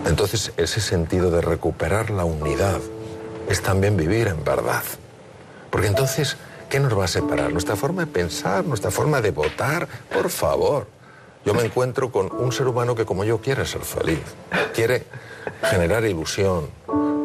[0.08, 2.82] Entonces, ese sentido de recuperar la unidad
[3.48, 4.84] es también vivir en verdad.
[5.70, 7.52] Porque entonces, ¿qué nos va a separar?
[7.52, 10.88] Nuestra forma de pensar, nuestra forma de votar, por favor.
[11.46, 14.22] Yo me encuentro con un ser humano que como yo quiere ser feliz,
[14.74, 15.04] quiere
[15.64, 16.70] generar ilusión,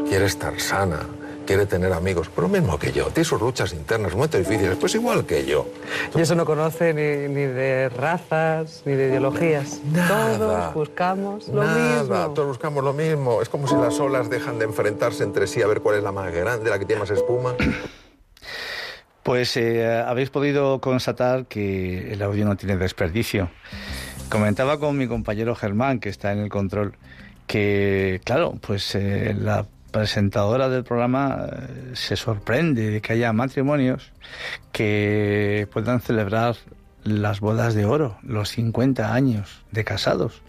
[0.08, 1.00] quiere estar sana,
[1.46, 4.94] quiere tener amigos, pero lo mismo que yo, tiene sus luchas internas, momentos difíciles, pues
[4.96, 5.66] igual que yo.
[6.16, 9.80] Y eso no conoce ni, ni de razas, ni de ideologías.
[9.92, 10.36] Nada.
[10.36, 12.34] Todos buscamos lo Nada, mismo.
[12.34, 13.40] todos buscamos lo mismo.
[13.40, 16.10] Es como si las olas dejan de enfrentarse entre sí a ver cuál es la
[16.12, 17.54] más grande, la que tiene más espuma.
[19.22, 23.50] Pues eh, habéis podido constatar que el audio no tiene desperdicio.
[24.28, 26.94] Comentaba con mi compañero Germán, que está en el control,
[27.46, 34.12] que, claro, pues eh, la presentadora del programa eh, se sorprende de que haya matrimonios
[34.70, 36.56] que puedan celebrar
[37.04, 40.42] las bodas de oro, los 50 años de casados.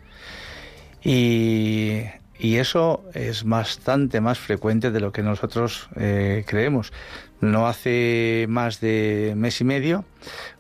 [1.03, 2.03] Y,
[2.41, 6.93] eso es bastante más frecuente de lo que nosotros eh, creemos.
[7.41, 10.03] No hace más de mes y medio,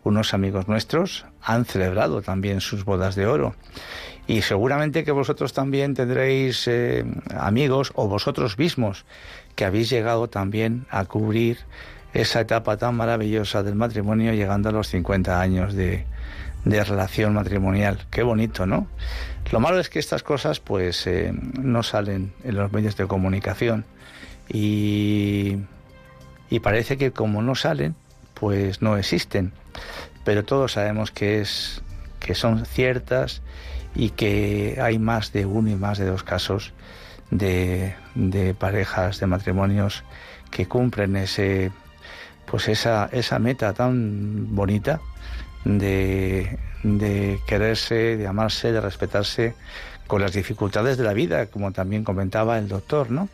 [0.03, 3.55] unos amigos nuestros han celebrado también sus bodas de oro.
[4.27, 7.03] Y seguramente que vosotros también tendréis eh,
[7.35, 9.05] amigos o vosotros mismos
[9.55, 11.57] que habéis llegado también a cubrir
[12.13, 16.05] esa etapa tan maravillosa del matrimonio llegando a los 50 años de,
[16.63, 18.05] relación matrimonial.
[18.11, 18.87] Qué bonito, ¿no?
[19.51, 23.85] Lo malo es que estas cosas pues eh, no salen en los medios de comunicación
[24.47, 25.57] y,
[26.49, 27.95] y parece que como no salen
[28.33, 29.51] pues no existen.
[30.23, 31.81] Pero todos sabemos que es
[32.19, 33.41] que son ciertas
[33.95, 36.73] y que hay más de uno y más de dos casos
[37.31, 40.03] de, de parejas, de matrimonios
[40.51, 41.71] que cumplen ese
[42.45, 44.99] pues esa, esa meta tan bonita
[45.65, 49.53] de, de quererse, de amarse, de respetarse
[50.07, 53.29] con las dificultades de la vida, como también comentaba el doctor, ¿no?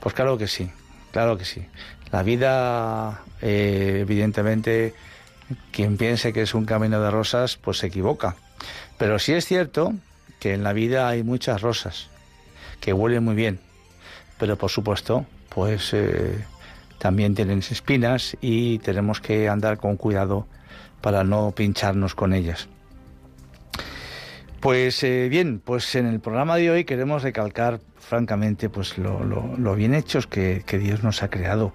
[0.00, 0.70] Pues claro que sí,
[1.12, 1.66] claro que sí.
[2.10, 4.94] La vida, eh, evidentemente,
[5.70, 8.36] quien piense que es un camino de rosas, pues se equivoca.
[8.96, 9.92] Pero sí es cierto
[10.40, 12.08] que en la vida hay muchas rosas
[12.80, 13.60] que huelen muy bien,
[14.38, 16.44] pero por supuesto, pues eh,
[16.98, 20.46] también tienen espinas y tenemos que andar con cuidado
[21.00, 22.68] para no pincharnos con ellas.
[24.60, 29.94] Pues eh, bien, pues en el programa de hoy queremos recalcar francamente pues lo, bien
[29.94, 31.72] hechos que, que, Dios nos ha creado,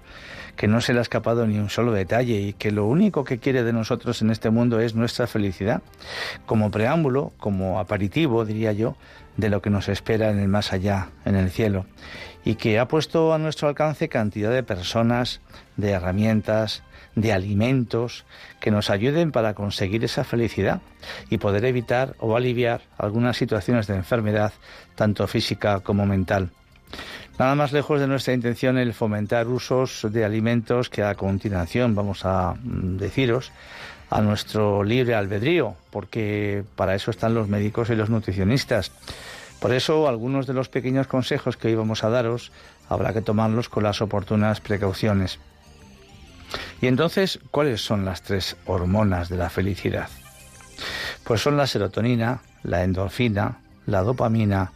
[0.56, 3.38] que no se le ha escapado ni un solo detalle y que lo único que
[3.38, 5.82] quiere de nosotros en este mundo es nuestra felicidad.
[6.44, 8.96] Como preámbulo, como aperitivo, diría yo,
[9.36, 11.86] de lo que nos espera en el más allá, en el cielo,
[12.44, 15.40] y que ha puesto a nuestro alcance cantidad de personas,
[15.76, 16.82] de herramientas,
[17.14, 18.24] de alimentos
[18.60, 20.80] que nos ayuden para conseguir esa felicidad
[21.30, 24.52] y poder evitar o aliviar algunas situaciones de enfermedad,
[24.94, 26.50] tanto física como mental.
[27.38, 32.24] Nada más lejos de nuestra intención el fomentar usos de alimentos que a continuación vamos
[32.24, 33.50] a mm, deciros
[34.14, 38.92] a nuestro libre albedrío, porque para eso están los médicos y los nutricionistas.
[39.58, 42.52] Por eso algunos de los pequeños consejos que hoy vamos a daros
[42.88, 45.40] habrá que tomarlos con las oportunas precauciones.
[46.80, 50.08] Y entonces, ¿cuáles son las tres hormonas de la felicidad?
[51.24, 54.70] Pues son la serotonina, la endorfina, la dopamina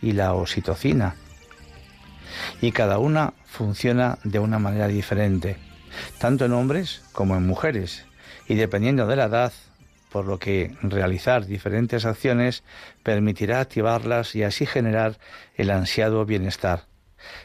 [0.00, 1.16] y la oxitocina.
[2.62, 5.58] Y cada una funciona de una manera diferente,
[6.18, 8.06] tanto en hombres como en mujeres,
[8.48, 9.52] y dependiendo de la edad,
[10.10, 12.62] por lo que realizar diferentes acciones
[13.02, 15.18] permitirá activarlas y así generar
[15.56, 16.84] el ansiado bienestar.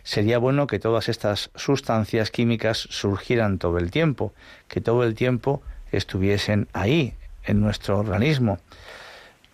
[0.03, 4.33] Sería bueno que todas estas sustancias químicas surgieran todo el tiempo,
[4.67, 7.13] que todo el tiempo estuviesen ahí,
[7.47, 8.60] en nuestro organismo,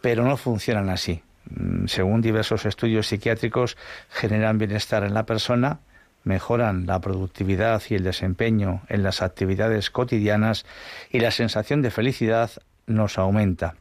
[0.01, 1.21] pero no funcionan así.
[1.49, 3.77] Mm, según diversos estudios psiquiátricos,
[4.09, 5.79] generan bienestar en la persona,
[6.23, 10.65] mejoran la productividad y el desempeño en las actividades cotidianas
[11.09, 12.51] y la sensación de felicidad
[12.85, 13.75] nos aumenta.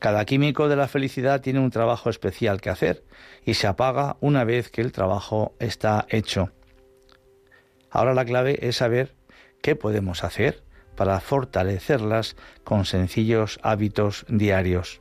[0.00, 3.04] Cada químico de la felicidad tiene un trabajo especial que hacer
[3.44, 6.50] y se apaga una vez que el trabajo está hecho.
[7.90, 9.14] Ahora la clave es saber
[9.62, 10.62] qué podemos hacer
[10.96, 15.00] para fortalecerlas con sencillos hábitos diarios.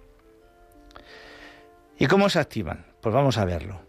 [1.97, 2.85] ¿Y cómo se activan?
[3.01, 3.87] Pues vamos a verlo.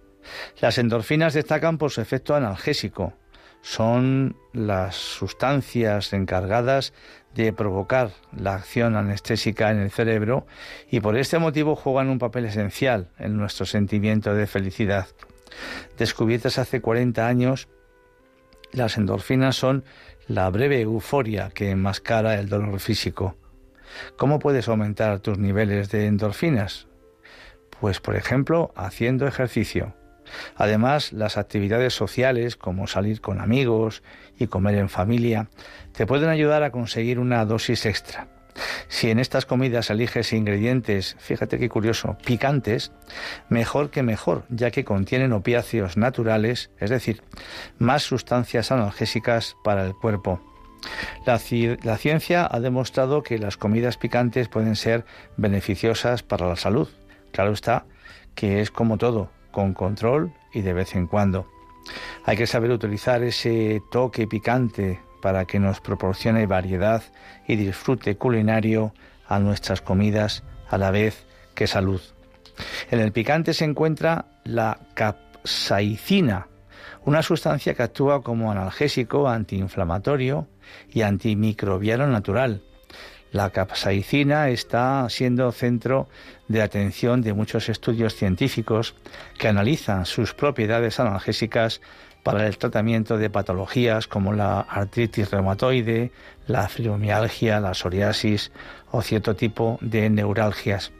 [0.61, 3.15] Las endorfinas destacan por su efecto analgésico.
[3.61, 6.93] Son las sustancias encargadas
[7.35, 10.47] de provocar la acción anestésica en el cerebro
[10.91, 15.07] y por este motivo juegan un papel esencial en nuestro sentimiento de felicidad.
[15.97, 17.69] Descubiertas hace 40 años,
[18.73, 19.85] las endorfinas son
[20.27, 23.37] la breve euforia que enmascara el dolor físico.
[24.17, 26.87] ¿Cómo puedes aumentar tus niveles de endorfinas?
[27.81, 29.95] Pues por ejemplo, haciendo ejercicio.
[30.57, 34.03] Además, las actividades sociales, como salir con amigos
[34.39, 35.49] y comer en familia,
[35.93, 38.29] te pueden ayudar a conseguir una dosis extra.
[38.89, 42.93] Si en estas comidas eliges ingredientes, fíjate qué curioso, picantes,
[43.49, 47.23] mejor que mejor, ya que contienen opiáceos naturales, es decir,
[47.79, 50.41] más sustancias analgésicas para el cuerpo.
[51.27, 51.41] La,
[51.83, 55.05] la, ciencia ha demostrado que las comidas picantes pueden ser
[55.37, 56.89] beneficiosas para la salud.
[57.33, 57.85] Claro está
[58.35, 61.47] que es como todo, con control y de vez en cuando.
[62.25, 67.03] Hay que saber utilizar ese toque picante para que nos proporcione variedad
[67.47, 68.93] y disfrute culinario
[69.27, 72.01] a nuestras comidas a la vez que salud.
[72.91, 76.49] En el picante se encuentra la capsaicina,
[77.05, 80.47] una sustancia que actúa como analgésico, antiinflamatorio
[80.93, 82.63] y antimicrobiano natural.
[83.31, 86.09] La capsaicina está siendo centro
[86.49, 88.95] de atención de muchos estudios científicos
[89.39, 91.83] que analizan sus propiedades analgésicas
[92.23, 96.11] para el tratamiento de patologías como la artritis reumatoide,
[96.47, 98.51] la fibromialgia, la psoriasis
[98.91, 100.93] o cierto tipo de neuralgias.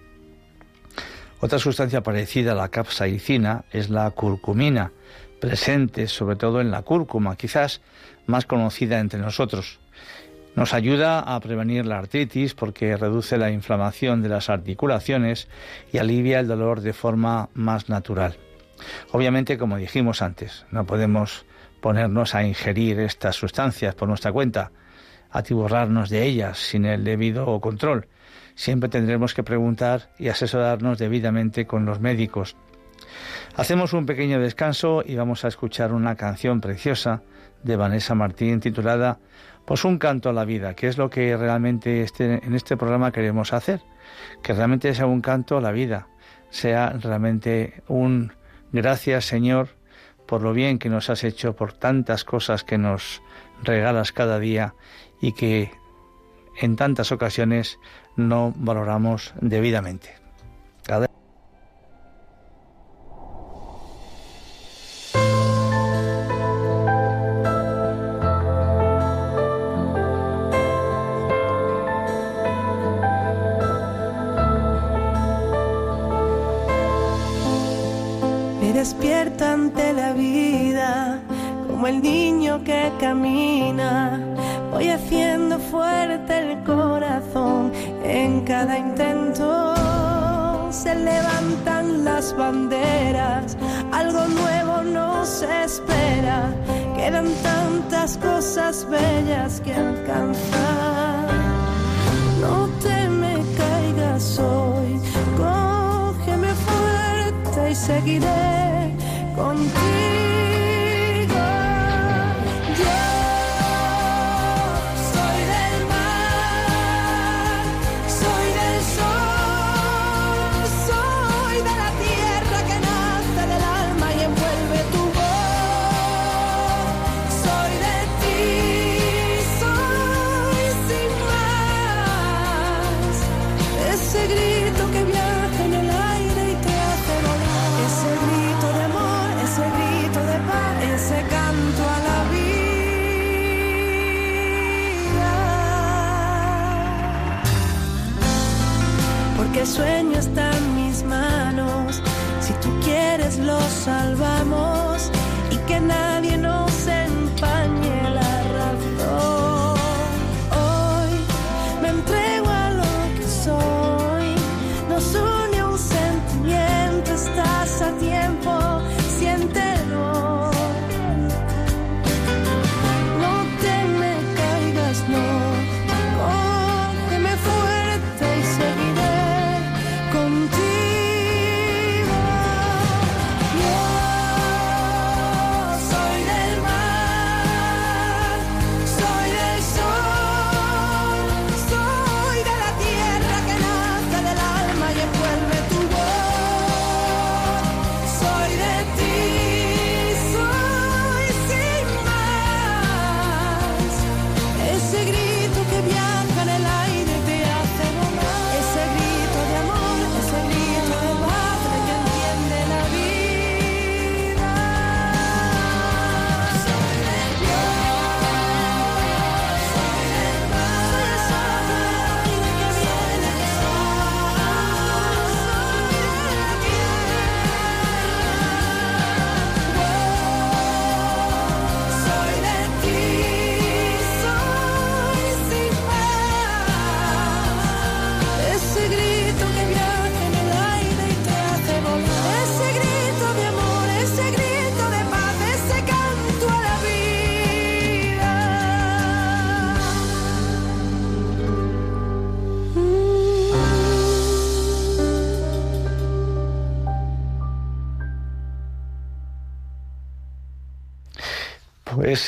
[1.41, 4.93] Otra sustancia parecida a la capsaicina es la curcumina,
[5.41, 7.81] presente sobre todo en la cúrcuma, quizás
[8.27, 9.79] más conocida entre nosotros.
[10.59, 15.47] Nos ayuda a prevenir la artritis porque reduce la inflamación de las articulaciones
[15.93, 18.37] y alivia el dolor de forma más natural.
[19.13, 21.47] Obviamente, como dijimos antes, no podemos
[21.81, 24.73] ponernos a ingerir estas sustancias por nuestra cuenta,
[25.31, 28.09] atiborrarnos de ellas sin el debido control.
[28.57, 32.57] Siempre tendremos que preguntar y asesorarnos debidamente con los médicos.
[33.55, 37.23] Hacemos un pequeño descanso y vamos a escuchar una canción preciosa
[37.63, 39.21] de Vanessa Martín titulada
[39.69, 43.13] Pues un canto a la vida, que es lo que realmente este, en este programa
[43.13, 43.83] queremos hacer,
[44.43, 46.09] que realmente sea un canto a la vida,
[46.49, 48.33] sea realmente un
[48.73, 49.69] gracias Señor
[50.25, 53.21] por lo bien que nos has hecho, por tantas cosas que nos
[53.63, 54.75] regalas cada día
[55.21, 55.71] y que
[56.59, 57.79] en tantas ocasiones
[58.17, 60.15] no valoramos debidamente.
[60.89, 61.09] Me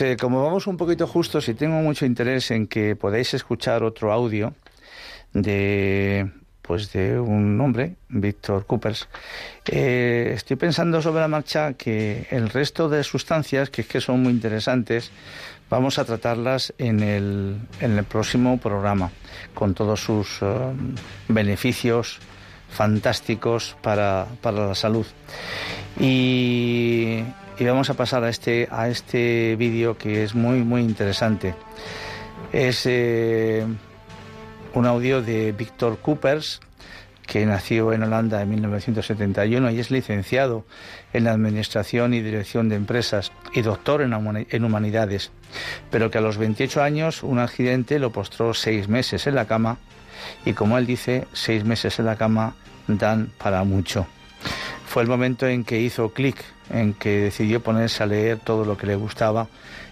[0.01, 4.13] Eh, como vamos un poquito justos y tengo mucho interés en que podáis escuchar otro
[4.13, 4.55] audio
[5.33, 6.31] de
[6.63, 9.09] pues de un hombre, Víctor Coopers,
[9.67, 14.23] eh, estoy pensando sobre la marcha que el resto de sustancias, que es que son
[14.23, 15.11] muy interesantes,
[15.69, 19.11] vamos a tratarlas en el, en el próximo programa,
[19.53, 20.47] con todos sus eh,
[21.27, 22.21] beneficios
[22.69, 25.07] fantásticos para, para la salud.
[25.99, 27.25] Y,
[27.61, 31.55] y vamos a pasar a este, a este vídeo que es muy, muy interesante.
[32.55, 33.67] Es eh,
[34.73, 36.61] un audio de Víctor Coopers,
[37.27, 40.65] que nació en Holanda en 1971 y es licenciado
[41.13, 45.31] en Administración y Dirección de Empresas y doctor en Humanidades,
[45.91, 49.77] pero que a los 28 años un accidente lo postró seis meses en la cama
[50.47, 52.55] y como él dice, seis meses en la cama
[52.89, 54.07] dan para mucho.
[54.91, 58.77] Fue el momento en que hizo clic, en que decidió ponerse a leer todo lo
[58.77, 59.47] que le gustaba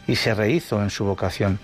[0.09, 1.61] y se rehizo en su vocación.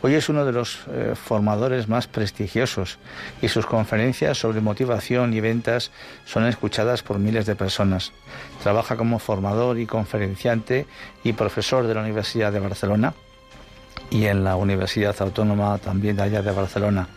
[0.00, 3.00] Hoy es uno de los eh, formadores más prestigiosos
[3.42, 5.90] y sus conferencias sobre motivación y ventas
[6.24, 8.12] son escuchadas por miles de personas.
[8.62, 10.86] Trabaja como formador y conferenciante
[11.24, 13.12] y profesor de la Universidad de Barcelona
[14.08, 17.08] y en la Universidad Autónoma también de allá de Barcelona.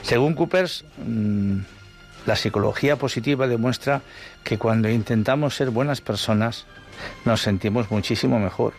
[0.00, 1.58] Según Coopers, mm,
[2.26, 4.02] la psicología positiva demuestra
[4.44, 6.66] que cuando intentamos ser buenas personas
[7.24, 8.74] nos sentimos muchísimo mejor.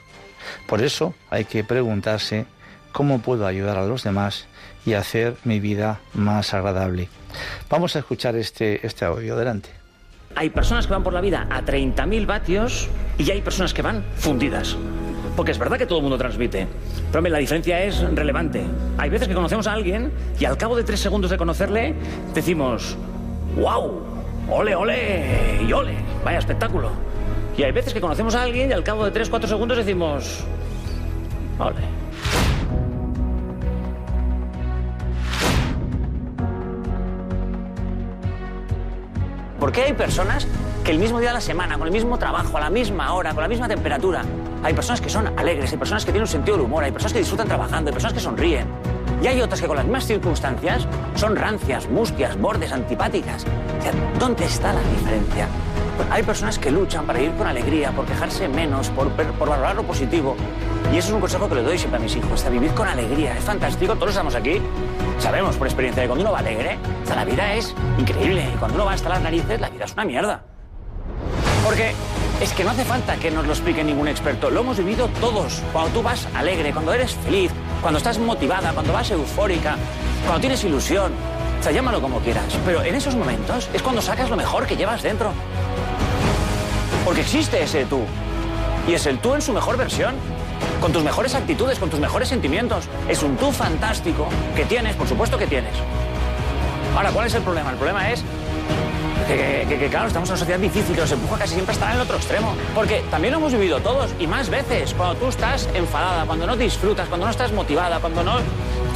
[0.68, 2.46] Por eso hay que preguntarse
[2.92, 4.48] cómo puedo ayudar a los demás
[4.86, 7.10] y hacer mi vida más agradable.
[7.70, 9.36] Vamos a escuchar este, este audio.
[9.36, 9.70] Adelante.
[10.36, 14.04] Hay personas que van por la vida a 30.000 vatios y hay personas que van
[14.16, 14.78] fundidas.
[15.36, 16.68] Porque es verdad que todo el mundo transmite.
[17.12, 18.64] Pero la diferencia es relevante.
[18.98, 21.96] Hay veces que conocemos a alguien y al cabo de tres segundos de conocerle
[22.34, 22.98] decimos,
[23.56, 24.02] ¡Wow!
[24.50, 25.64] ¡Ole, ole!
[25.68, 25.96] ¡Y ole!
[26.24, 26.90] ¡Vaya espectáculo!
[27.58, 30.44] Y hay veces que conocemos a alguien y al cabo de tres, cuatro segundos decimos,
[31.60, 32.02] ¡Ole!
[39.60, 40.48] ¿Por qué hay personas
[40.84, 43.34] que el mismo día de la semana, con el mismo trabajo, a la misma hora,
[43.34, 44.24] con la misma temperatura,
[44.64, 47.14] hay personas que son alegres, hay personas que tienen un sentido del humor, hay personas
[47.14, 48.66] que disfrutan trabajando, hay personas que sonríen?
[49.22, 53.46] Y hay otras que con las mismas circunstancias son rancias, mustias, bordes, antipáticas.
[53.46, 55.48] O sea, ¿dónde está la diferencia?
[55.96, 59.84] Pues hay personas que luchan para ir con alegría, por quejarse menos, por, valorar lo
[59.84, 60.36] positivo.
[60.92, 62.88] Y eso es un consejo que le doy siempre a mis hijos, a vivir con
[62.88, 63.38] alegría.
[63.38, 64.60] Es fantástico, todos estamos aquí,
[65.20, 68.50] sabemos por experiencia que cuando uno va alegre, la vida es increíble.
[68.52, 70.42] Y cuando uno va hasta las narices, la vida es una mierda.
[71.64, 71.94] Porque
[72.42, 75.62] es que no hace falta que nos lo explique ningún experto, lo hemos vivido todos.
[75.72, 79.78] Cuando tú vas alegre, cuando eres feliz, cuando estás motivada, cuando vas eufórica,
[80.26, 81.12] cuando tienes ilusión,
[81.60, 82.46] o sea, llámalo como quieras.
[82.66, 85.32] Pero en esos momentos es cuando sacas lo mejor que llevas dentro.
[87.06, 88.02] Porque existe ese tú.
[88.88, 90.16] Y es el tú en su mejor versión.
[90.80, 92.86] Con tus mejores actitudes, con tus mejores sentimientos.
[93.08, 95.74] Es un tú fantástico que tienes, por supuesto que tienes.
[96.96, 97.70] Ahora, ¿cuál es el problema?
[97.70, 98.24] El problema es
[99.36, 101.96] que, claro, estamos en una sociedad difícil que nos empuja casi siempre a estar en
[101.96, 102.54] el otro extremo.
[102.74, 104.94] Porque también lo hemos vivido todos y más veces.
[104.94, 108.40] Cuando tú estás enfadada, cuando no disfrutas, cuando no estás motivada, cuando no.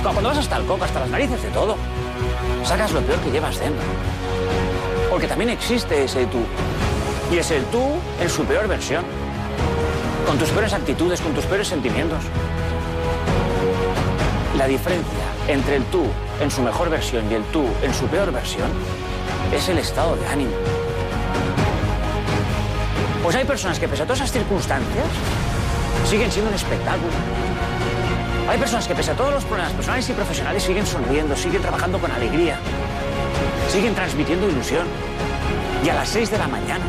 [0.03, 1.75] Cuando vas hasta el coco, hasta las narices de todo.
[2.63, 3.83] Sacas lo peor que llevas dentro.
[5.09, 6.39] Porque también existe ese tú.
[7.31, 7.83] Y es el tú
[8.21, 9.03] en su peor versión.
[10.27, 12.19] Con tus peores actitudes, con tus peores sentimientos.
[14.57, 16.05] La diferencia entre el tú
[16.41, 18.69] en su mejor versión y el tú en su peor versión
[19.51, 20.51] es el estado de ánimo.
[23.23, 25.07] Pues hay personas que pese a todas esas circunstancias
[26.09, 27.11] siguen siendo un espectáculo.
[28.47, 31.97] Hay personas que pese a todos los problemas personales y profesionales siguen sonriendo, siguen trabajando
[31.99, 32.59] con alegría,
[33.69, 34.85] siguen transmitiendo ilusión.
[35.83, 36.85] Y a las 6 de la mañana,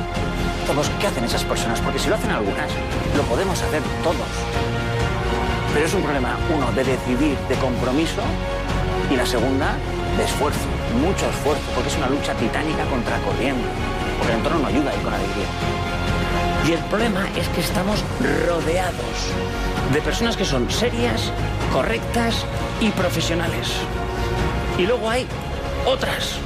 [0.67, 1.81] todos, ¿qué hacen esas personas?
[1.81, 2.71] Porque si lo hacen algunas,
[3.17, 4.17] lo podemos hacer todos.
[5.73, 8.23] Pero es un problema, uno, de decidir, de compromiso,
[9.11, 9.77] y la segunda,
[10.17, 13.67] de esfuerzo, mucho esfuerzo, porque es una lucha titánica contra corriente,
[14.19, 15.47] porque el entorno no ayuda a con alegría.
[16.67, 18.03] Y el problema es que estamos
[18.47, 19.33] rodeados
[19.93, 21.31] de personas que son serias,
[21.73, 22.45] correctas
[22.81, 23.73] y profesionales.
[24.79, 25.27] Y luego hay
[25.87, 26.39] otras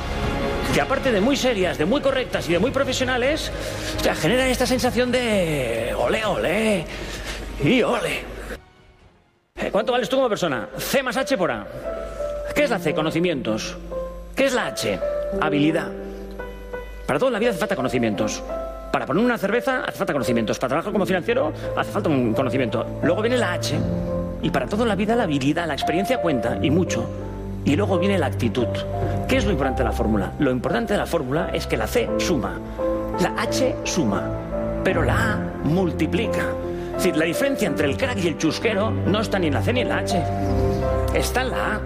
[0.74, 3.50] que aparte de muy serias, de muy correctas y de muy profesionales,
[3.98, 6.84] o generan esta sensación de ole, ole
[7.64, 8.24] y ole.
[9.56, 10.68] Eh, ¿Cuánto vales tú como persona?
[10.78, 11.66] C más H por A.
[12.54, 12.94] ¿Qué es la C?
[12.94, 13.76] Conocimientos.
[14.34, 14.98] ¿Qué es la H?
[15.40, 15.88] Habilidad.
[17.06, 18.42] Para todo en la vida hace falta conocimientos.
[18.92, 20.58] Para poner una cerveza hace falta conocimientos.
[20.58, 22.86] Para trabajar como financiero hace falta un conocimiento.
[23.02, 23.78] Luego viene la H.
[24.42, 27.04] Y para todo en la vida la habilidad, la experiencia cuenta y mucho.
[27.64, 28.68] Y luego viene la actitud.
[29.28, 30.32] ¿Qué es lo importante de la fórmula?
[30.38, 32.58] Lo importante de la fórmula es que la C suma.
[33.20, 34.22] La H suma.
[34.82, 36.46] Pero la A multiplica.
[36.96, 39.62] Es decir, la diferencia entre el crack y el chusquero no está ni en la
[39.62, 40.22] C ni en la H.
[41.14, 41.80] Está en la A.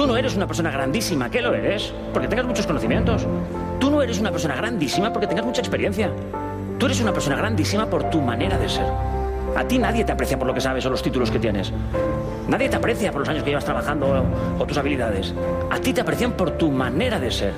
[0.00, 1.92] Tú no eres una persona grandísima, ¿qué lo eres?
[2.14, 3.26] Porque tengas muchos conocimientos.
[3.78, 6.10] Tú no eres una persona grandísima porque tengas mucha experiencia.
[6.78, 8.86] Tú eres una persona grandísima por tu manera de ser.
[9.54, 11.70] A ti nadie te aprecia por lo que sabes o los títulos que tienes.
[12.48, 15.34] Nadie te aprecia por los años que llevas trabajando o, o tus habilidades.
[15.68, 17.52] A ti te aprecian por tu manera de ser.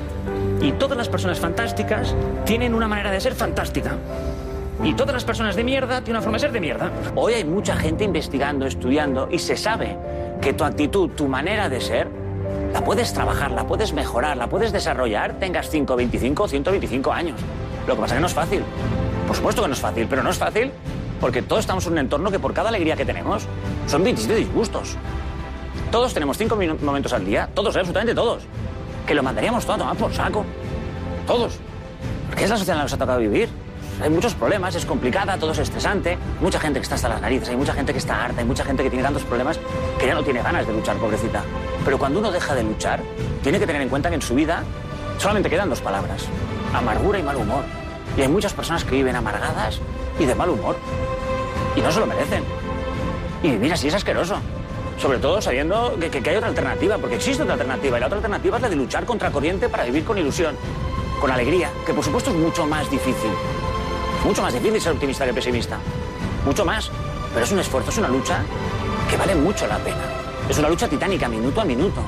[0.61, 2.12] Y todas las personas fantásticas
[2.45, 3.93] tienen una manera de ser fantástica.
[4.82, 6.90] Y todas las personas de mierda tienen una forma de ser de mierda.
[7.14, 9.97] Hoy hay mucha gente investigando, estudiando y se sabe
[10.40, 12.22] que tu actitud, tu manera de ser,
[12.73, 17.41] la puedes trabajar, la puedes mejorar, la puedes desarrollar, tengas 5, 25 o 125 años.
[17.87, 18.62] Lo que pasa es que no es fácil.
[19.27, 20.73] Por supuesto que no es fácil, pero no es fácil
[21.20, 23.45] porque todos estamos en un entorno que por cada alegría que tenemos
[23.87, 24.97] son 27 disgustos.
[25.91, 28.43] Todos tenemos 5 momentos al día, todos, absolutamente todos.
[29.07, 30.45] Que lo mandaríamos todo a tomar por saco.
[31.27, 31.59] Todos.
[32.29, 33.49] Porque es la sociedad en la que nos ha tocado vivir.
[34.03, 36.19] Hay muchos problemas, es complicada, todo es estresante.
[36.41, 38.65] Mucha gente que está hasta las narices, hay mucha gente que está harta, hay mucha
[38.65, 39.61] gente que tiene tantos problemas
[39.99, 41.45] que ya no tiene ganas de luchar, pobrecita.
[41.85, 43.01] Pero cuando uno deja de luchar,
[43.45, 44.65] tiene que tener en cuenta que en su vida
[45.19, 46.25] solamente quedan dos palabras:
[46.75, 47.63] amargura y mal humor.
[48.17, 49.79] Y hay muchas personas que viven amargadas
[50.19, 50.77] y de mal humor.
[51.77, 52.43] Y no se lo merecen.
[53.43, 54.37] Y vivir así es asqueroso.
[54.99, 57.97] Sobre todo sabiendo que, que- hay otra alternativa, porque existe otra alternativa.
[57.97, 60.57] Y la otra alternativa es la de luchar contra corriente para vivir con ilusión,
[61.21, 63.31] con alegría, que por supuesto es mucho más difícil.
[64.25, 65.79] Mucho más difícil ser optimista que pesimista.
[66.45, 66.91] Mucho más.
[67.33, 68.43] Pero es un esfuerzo, es una lucha
[69.11, 70.03] que vale mucho la pena.
[70.49, 72.03] Es una lucha titánica, minuto a minuto.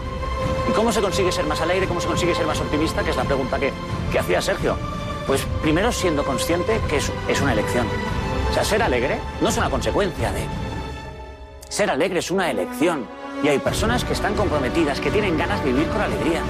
[0.69, 1.87] ¿Y cómo se consigue ser más alegre?
[1.87, 3.03] ¿Cómo se consigue ser más optimista?
[3.03, 3.73] Que es la pregunta que,
[4.13, 4.77] que hacía Sergio.
[5.27, 7.87] Pues primero siendo consciente que es, es una elección.
[8.51, 10.47] O sea, ser alegre no es una consecuencia de...
[11.69, 13.07] Ser alegre es una elección.
[13.43, 16.41] Y hay personas que están comprometidas, que tienen ganas de vivir con alegría.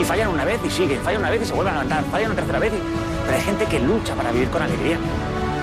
[0.00, 2.32] Y fallan una vez y siguen, fallan una vez y se vuelven a levantar, fallan
[2.32, 3.03] una tercera vez y...
[3.24, 4.98] Pero hay gente que lucha para vivir con alegría.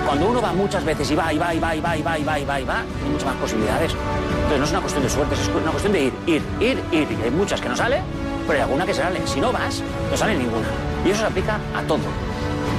[0.06, 2.18] Cuando uno va muchas veces y va, y va, y va, y va, y va,
[2.18, 3.92] y va, y va, y va, hay muchas más posibilidades.
[3.92, 7.08] Entonces no es una cuestión de suerte, es una cuestión de ir, ir, ir, ir.
[7.10, 8.02] Y hay muchas que no salen,
[8.46, 9.26] pero hay alguna que sale.
[9.26, 10.66] Si no vas, no sale ninguna.
[11.06, 12.00] Y eso se aplica a todo.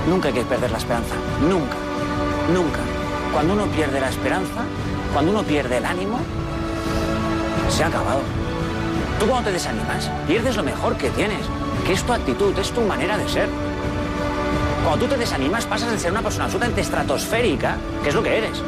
[0.07, 1.15] Nunca hay que perder la esperanza.
[1.41, 1.75] Nunca.
[2.53, 2.79] Nunca.
[3.31, 4.63] Cuando uno pierde la esperanza,
[5.13, 6.19] cuando uno pierde el ánimo,
[7.69, 8.19] se ha acabado.
[9.19, 11.45] Tú cuando te desanimas, pierdes lo mejor que tienes,
[11.85, 13.47] que es tu actitud, es tu manera de ser.
[14.83, 18.37] Cuando tú te desanimas, pasas de ser una persona absolutamente estratosférica, que es lo que
[18.37, 18.61] eres.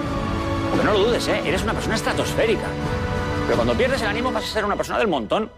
[0.69, 1.41] Porque no lo dudes, ¿eh?
[1.45, 2.67] Eres una persona estratosférica.
[3.45, 5.51] Pero cuando pierdes el ánimo, pasas a ser una persona del montón.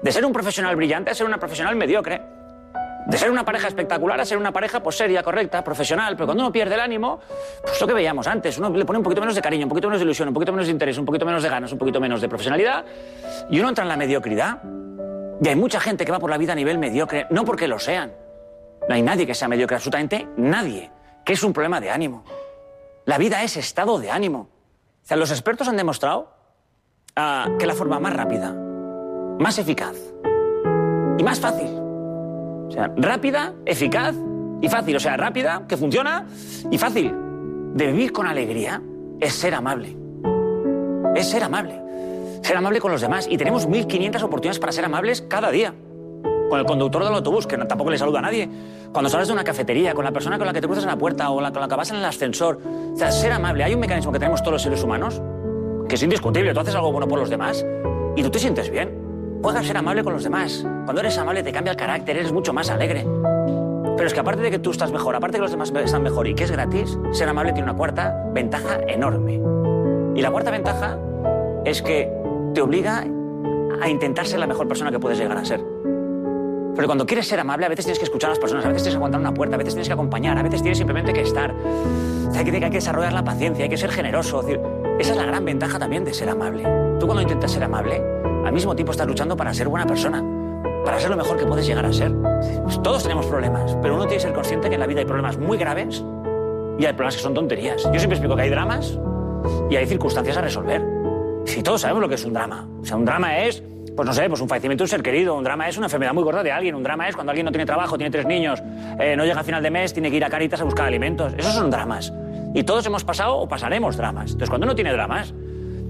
[0.00, 2.22] De ser un profesional brillante a ser una profesional mediocre.
[3.08, 6.14] De ser una pareja espectacular a ser una pareja pues seria, correcta, profesional.
[6.14, 7.18] Pero cuando uno pierde el ánimo,
[7.62, 9.88] pues lo que veíamos antes, uno le pone un poquito menos de cariño, un poquito
[9.88, 12.00] menos de ilusión, un poquito menos de interés, un poquito menos de ganas, un poquito
[12.00, 12.84] menos de profesionalidad,
[13.50, 14.62] y uno entra en la mediocridad.
[15.42, 17.80] Y hay mucha gente que va por la vida a nivel mediocre, no porque lo
[17.80, 18.21] sean.
[18.88, 20.90] No hay nadie que sea mediocre, absolutamente nadie,
[21.24, 22.24] que es un problema de ánimo.
[23.04, 24.48] La vida es estado de ánimo.
[25.02, 26.32] O sea, los expertos han demostrado
[27.16, 28.52] ah, que la forma más rápida,
[29.38, 29.96] más eficaz
[31.18, 31.82] y más fácil
[32.72, 34.14] o sea, rápida, eficaz
[34.62, 34.96] y fácil.
[34.96, 36.26] O sea, rápida, que funciona
[36.70, 37.12] y fácil.
[37.74, 38.80] De vivir con alegría
[39.20, 39.94] es ser amable.
[41.14, 41.78] Es ser amable.
[42.42, 43.26] Ser amable con los demás.
[43.28, 45.74] Y tenemos 1.500 oportunidades para ser amables cada día.
[46.52, 48.46] Con el conductor del autobús, que tampoco le saluda a nadie.
[48.92, 50.98] Cuando sales de una cafetería, con la persona con la que te cruzas en la
[50.98, 52.58] puerta o la, con la que vas en el ascensor.
[52.92, 53.64] O sea, ser amable.
[53.64, 55.22] Hay un mecanismo que tenemos todos los seres humanos
[55.88, 56.52] que es indiscutible.
[56.52, 57.64] Tú haces algo bueno por los demás
[58.16, 59.40] y tú te sientes bien.
[59.40, 60.60] Puedes ser amable con los demás.
[60.84, 63.06] Cuando eres amable te cambia el carácter, eres mucho más alegre.
[63.96, 66.02] Pero es que aparte de que tú estás mejor, aparte de que los demás están
[66.02, 69.40] mejor y que es gratis, ser amable tiene una cuarta ventaja enorme.
[70.14, 70.98] Y la cuarta ventaja
[71.64, 72.12] es que
[72.52, 73.06] te obliga
[73.80, 75.64] a intentar ser la mejor persona que puedes llegar a ser.
[76.74, 78.84] Pero cuando quieres ser amable, a veces tienes que escuchar a las personas, a veces
[78.84, 81.20] tienes que aguantar una puerta, a veces tienes que acompañar, a veces tienes simplemente que
[81.20, 81.52] estar.
[81.52, 84.40] O sea, Hay que, desarrollar la paciencia, hay que ser generoso.
[84.48, 84.58] es
[84.98, 86.62] esa es la gran ventaja también de ser amable.
[86.98, 88.02] Tú cuando intentas ser amable,
[88.44, 90.22] al mismo tiempo estás luchando para ser buena persona,
[90.84, 92.12] para ser lo mejor que puedes llegar a ser.
[92.62, 95.06] Pues todos tenemos problemas, pero uno tiene que ser consciente que en la vida hay
[95.06, 96.02] problemas muy graves
[96.78, 97.82] y hay problemas que son tonterías.
[97.84, 98.98] Yo siempre explico que hay dramas
[99.70, 100.82] y hay circunstancias a resolver.
[101.44, 102.68] Si todos sabemos lo que es un drama.
[102.80, 103.62] O sea, un drama es,
[103.96, 106.14] pues no sé, pues un fallecimiento de un ser querido, un drama es una enfermedad
[106.14, 108.62] muy gorda de alguien, un drama es cuando alguien no tiene trabajo, tiene tres niños,
[108.98, 111.32] eh, no llega a final de mes, tiene que ir a Caritas a buscar alimentos.
[111.36, 112.12] Esos son dramas.
[112.54, 114.32] Y todos hemos pasado o pasaremos dramas.
[114.32, 115.34] Entonces, cuando uno tiene dramas,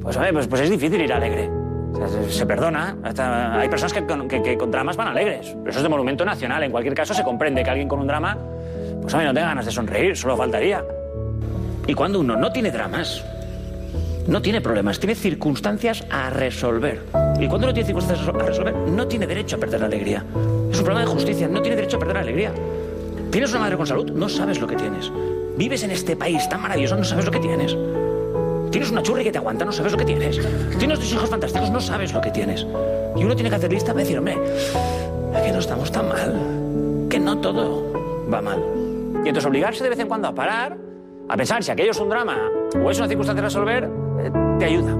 [0.01, 1.51] pues, hombre, pues, pues es difícil ir alegre.
[2.29, 2.97] Se, perdona.
[3.59, 5.55] Hay personas que con, que con dramas van alegres.
[5.59, 6.63] Pero eso es de monumento nacional.
[6.63, 8.37] En cualquier caso, se comprende que alguien con un drama,
[9.01, 10.83] pues a mí no tenga ganas de sonreír, solo faltaría.
[11.87, 13.25] Y cuando uno no tiene dramas,
[14.27, 17.03] no tiene problemas, tiene circunstancias a resolver.
[17.41, 20.25] Y cuando no tiene circunstancias a resolver, no tiene derecho a perder la alegría.
[20.71, 22.53] Es un problema de justicia, no tiene derecho a perder la alegría.
[23.31, 24.11] ¿Tienes una madre con salud?
[24.13, 25.11] No sabes lo que tienes.
[25.57, 27.77] Vives en este país tan maravilloso, no sabes lo que tienes.
[28.71, 30.41] Tienes una churri que te aguanta, no sabes lo que tienes.
[30.79, 32.67] Tienes dos hijos fantásticos, no sabes lo que tienes.
[33.17, 34.39] Y uno tiene que hacer lista para decir, hombre,
[35.45, 37.93] que no estamos tan mal, que no todo
[38.33, 38.63] va mal.
[39.25, 40.77] Y entonces obligarse de vez en cuando a parar
[41.29, 42.37] a pensar si aquello es un drama
[42.75, 43.89] o es una circunstancia a resolver,
[44.27, 44.95] eh, te ayuda.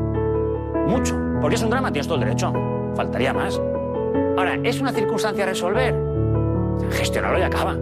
[0.87, 1.19] Mucho.
[1.41, 2.53] Porque es un drama, tienes todo el derecho.
[2.95, 3.61] Faltaría más.
[4.37, 5.95] Ahora, ¿es una circunstancia a resolver?
[6.91, 7.77] Gestiónalo y acaba.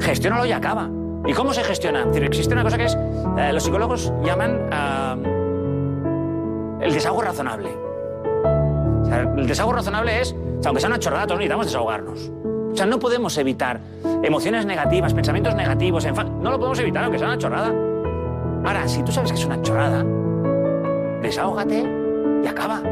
[0.00, 0.90] Gestiónalo y acaba.
[1.26, 2.06] ¿Y cómo se gestiona?
[2.14, 2.98] Existe una cosa que es,
[3.38, 5.16] eh, los psicólogos llaman ah,
[6.80, 7.70] el desahogo razonable.
[9.02, 12.32] O sea, el desahogo razonable es, o sea, aunque sea una chorrada, todos necesitamos desahogarnos.
[12.72, 13.80] O sea, no podemos evitar
[14.22, 17.72] emociones negativas, pensamientos negativos, no lo podemos evitar aunque sea una chorrada.
[18.64, 20.04] Ahora, si tú sabes que es una chorrada,
[21.22, 21.84] desahógate
[22.42, 22.82] y acaba.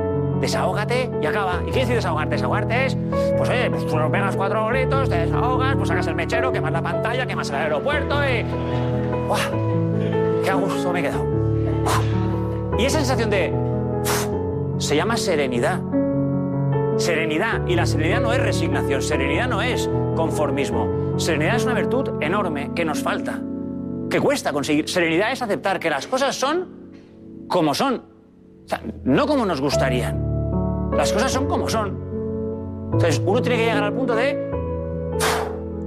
[0.41, 1.61] Desahógate y acaba.
[1.67, 2.37] ¿Y qué decir desahogarte?
[2.37, 2.97] Desahogarte es,
[3.37, 6.73] pues oye, pues tú nos pegas cuatro gritos, te desahogas, pues sacas el mechero, quemas
[6.73, 8.43] la pantalla, quemas el aeropuerto y...
[9.27, 10.43] ¡Guau!
[10.43, 11.27] ¡Qué a gusto me he quedado!
[12.79, 13.53] Y esa sensación de...
[14.79, 15.81] Se llama serenidad.
[16.97, 17.67] Serenidad.
[17.67, 21.19] Y la serenidad no es resignación, serenidad no es conformismo.
[21.19, 23.41] Serenidad es una virtud enorme que nos falta,
[24.09, 24.89] que cuesta conseguir.
[24.89, 26.81] Serenidad es aceptar que las cosas son
[27.47, 28.03] como son,
[29.05, 30.91] no como nos gustarían.
[30.97, 32.11] Las cosas son como son.
[32.93, 34.51] Entonces, uno tiene que llegar al punto de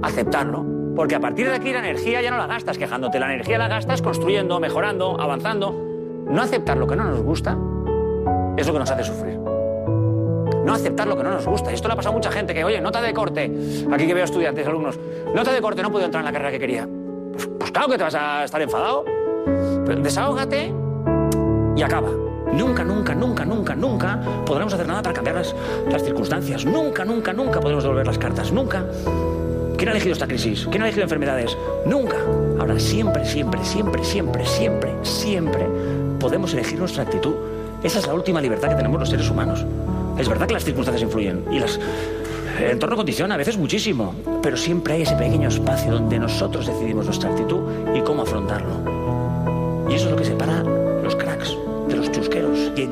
[0.02, 0.64] aceptarlo.
[0.94, 3.68] Porque a partir de aquí la energía ya no la gastas quejándote, la energía la
[3.68, 5.72] gastas construyendo, mejorando, avanzando.
[5.72, 7.58] No aceptar lo que no nos gusta
[8.56, 9.38] es lo que nos hace sufrir.
[9.38, 11.70] No aceptar lo que no nos gusta.
[11.70, 13.52] Y esto le ha pasado a mucha gente que, oye, nota de corte,
[13.92, 14.98] aquí que veo estudiantes, alumnos,
[15.34, 16.88] nota de corte, no puedo entrar en la carrera que quería.
[17.32, 19.04] Pues, pues claro que te vas a estar enfadado.
[20.00, 20.72] Desahógate
[21.76, 22.23] y acaba.
[22.52, 25.54] Nunca, nunca, nunca, nunca, nunca podremos hacer nada para cambiar las,
[25.90, 26.64] las circunstancias.
[26.64, 28.52] Nunca, nunca, nunca podremos devolver las cartas.
[28.52, 28.84] Nunca.
[29.76, 30.66] ¿Quién ha elegido esta crisis?
[30.70, 31.56] ¿Quién ha elegido enfermedades?
[31.86, 32.16] Nunca.
[32.58, 35.66] Ahora, siempre, siempre, siempre, siempre, siempre, siempre
[36.20, 37.34] podemos elegir nuestra actitud.
[37.82, 39.64] Esa es la última libertad que tenemos los seres humanos.
[40.18, 41.78] Es verdad que las circunstancias influyen y las,
[42.58, 47.06] el entorno condiciona a veces muchísimo, pero siempre hay ese pequeño espacio donde nosotros decidimos
[47.06, 47.60] nuestra actitud
[47.94, 48.74] y cómo afrontarlo.
[49.90, 50.62] Y eso es lo que separa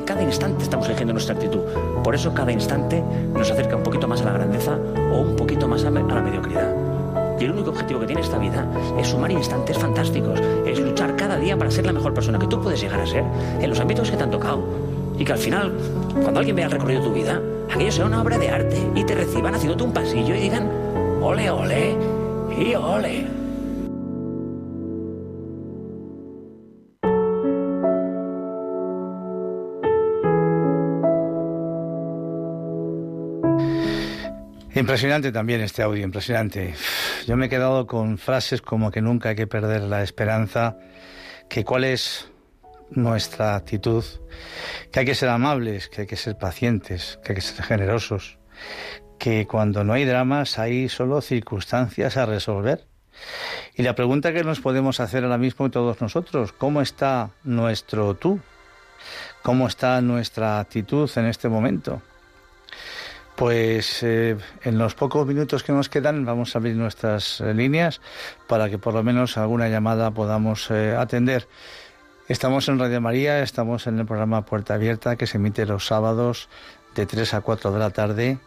[0.05, 1.61] cada instante estamos eligiendo nuestra actitud.
[2.03, 4.77] Por eso cada instante nos acerca un poquito más a la grandeza
[5.11, 6.73] o un poquito más a, la mediocridad.
[7.39, 8.65] Y el único objetivo que tiene esta vida
[8.99, 12.61] es sumar instantes fantásticos, es luchar cada día para ser la mejor persona que tú
[12.61, 13.23] puedes llegar a ser
[13.59, 14.63] en los ámbitos que te han tocado.
[15.17, 15.73] Y que al final,
[16.21, 17.39] cuando alguien vea el recorrido de tu vida,
[17.73, 20.69] aquello sea una obra de arte y te reciban haciéndote un pasillo y digan,
[21.21, 21.95] ole, ole
[22.57, 23.32] y ole.
[34.83, 36.75] Impresionante también este audio, impresionante.
[37.25, 40.77] Yo me he quedado con frases como que nunca hay que perder la esperanza,
[41.49, 42.29] que cuál es
[42.89, 44.03] nuestra actitud,
[44.91, 48.39] que hay que ser amables, que hay que ser pacientes, que hay que ser generosos,
[49.17, 52.85] que cuando no hay dramas hay solo circunstancias a resolver.
[53.75, 58.41] Y la pregunta que nos podemos hacer ahora mismo todos nosotros, ¿cómo está nuestro tú?
[59.43, 62.01] ¿Cómo está nuestra actitud en este momento?
[63.35, 67.99] Pues eh, en los pocos minutos que nos quedan vamos a abrir nuestras eh, líneas
[68.47, 71.47] para que por lo menos alguna llamada podamos eh, atender.
[72.27, 76.47] Estamos en Radio María, estamos en el programa Puerta Abierta que se emite los sábados
[76.95, 78.37] de 3 a 4 de la tarde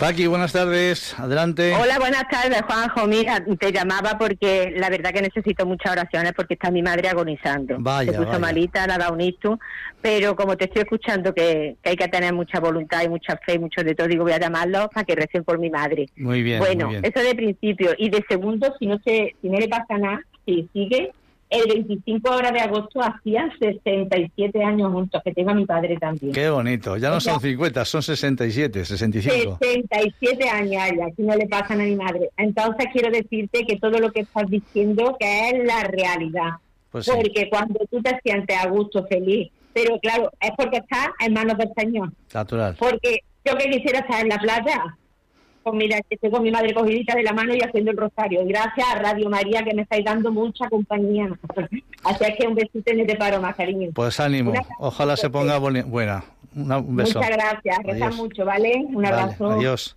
[0.00, 1.14] Paqui, buenas tardes.
[1.18, 1.74] Adelante.
[1.74, 3.06] Hola, buenas tardes, Juanjo.
[3.06, 7.76] Mira, te llamaba porque la verdad que necesito muchas oraciones porque está mi madre agonizando.
[7.78, 8.38] Vaya, Se puso vaya.
[8.38, 9.58] malita, le ha dado un
[10.00, 13.56] pero como te estoy escuchando que, que hay que tener mucha voluntad y mucha fe
[13.56, 16.06] y mucho de todo, digo, voy a llamarlos para que recen por mi madre.
[16.16, 17.12] Muy bien, bueno, muy bien.
[17.14, 17.90] eso de principio.
[17.98, 21.12] Y de segundo, si no, se, si no le pasa nada, si sigue,
[21.50, 26.32] el 25 horas de agosto hacían 67 años juntos, que tengo a mi padre también.
[26.32, 26.96] Qué bonito.
[26.96, 29.58] Ya no son 50, son 67, 65.
[29.60, 32.30] 67 años ya, si no le pasan a mi madre.
[32.36, 36.50] Entonces quiero decirte que todo lo que estás diciendo que es la realidad.
[36.92, 37.12] Pues sí.
[37.14, 41.58] Porque cuando tú te sientes a gusto, feliz, pero claro, es porque estás en manos
[41.58, 42.12] del Señor.
[42.32, 42.76] Natural.
[42.78, 44.96] Porque yo que quisiera estar en la playa,
[45.70, 48.40] pues mira, que estoy con mi madre cogidita de la mano y haciendo el rosario.
[48.46, 51.28] Gracias a Radio María que me estáis dando mucha compañía.
[52.04, 53.90] Así es que un besito y no te paro más, cariño.
[53.94, 54.52] Pues ánimo.
[54.78, 56.24] Ojalá se ponga boni- buena.
[56.56, 57.18] Una- un beso.
[57.20, 58.16] Muchas gracias, reza Adiós.
[58.16, 58.72] mucho, ¿vale?
[58.88, 59.50] Un Vale, abrazo.
[59.50, 59.96] adiós.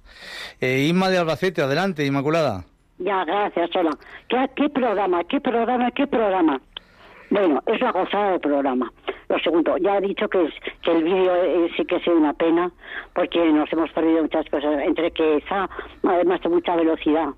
[0.61, 2.65] Eh, Inma de Albacete, adelante, Inmaculada.
[2.99, 3.89] Ya, gracias, hola.
[4.29, 6.61] ¿Qué, qué programa, qué programa, qué programa?
[7.33, 8.91] Bueno, es la gozada del programa.
[9.27, 10.53] Lo segundo, ya he dicho que, es-
[10.83, 12.69] que el vídeo eh, sí que sido una pena,
[13.15, 15.67] porque nos hemos perdido muchas cosas, entre que está
[16.03, 17.29] además de mucha velocidad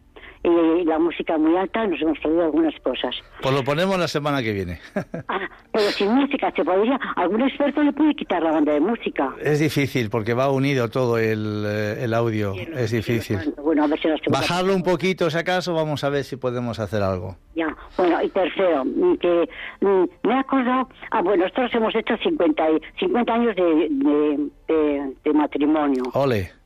[0.45, 3.15] y la música muy alta, nos hemos perdido algunas cosas.
[3.41, 4.79] Pues lo ponemos la semana que viene.
[5.27, 5.39] Ah,
[5.71, 9.33] pero sin música se podría, algún experto le puede quitar la banda de música.
[9.41, 12.53] es difícil porque va unido todo el, eh, el audio.
[12.53, 13.37] Es difícil.
[13.63, 17.01] Bueno, a ver si Bajarlo un poquito, si acaso, vamos a ver si podemos hacer
[17.01, 17.35] algo.
[17.55, 19.49] Ya, bueno, y tercero, mm, que
[19.81, 24.49] mm, me he acordado, ah, bueno, nosotros hemos hecho 50, y- 50 años de, de,
[24.67, 26.03] de- de matrimonio.
[26.13, 26.51] Ole.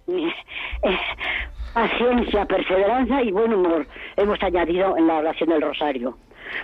[0.82, 0.98] Eh,
[1.74, 3.86] paciencia, perseverancia y buen humor
[4.18, 6.18] hemos añadido en la oración del rosario.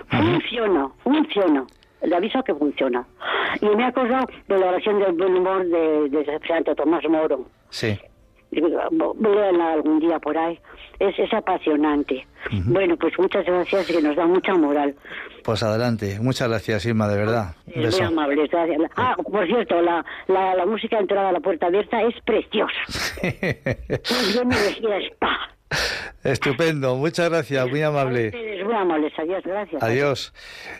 [0.09, 1.65] Funciona, funciona.
[2.01, 3.05] Le aviso que funciona.
[3.61, 7.45] Y me he acordado de la oración del buen humor de, de Santo Tomás Moro.
[7.69, 7.97] Sí.
[8.61, 10.59] Léanla algún día por ahí.
[10.99, 12.25] Es, es apasionante.
[12.65, 14.95] Bueno, pues muchas gracias que nos da mucha moral.
[15.43, 16.17] Pues adelante.
[16.21, 17.55] Muchas gracias, Inma, de verdad.
[17.67, 18.03] Un Eh, Muy beso.
[18.05, 18.79] amables, gracias.
[18.95, 22.73] Ah, por cierto, la, la, la música de entrada a la puerta abierta es preciosa.
[23.21, 25.29] Muy bien elegida está.
[26.23, 26.95] Estupendo.
[26.95, 27.67] Muchas gracias.
[27.69, 28.31] Muy amable.
[28.63, 29.83] Muy amables, adiós, gracias.
[29.83, 30.33] Adiós.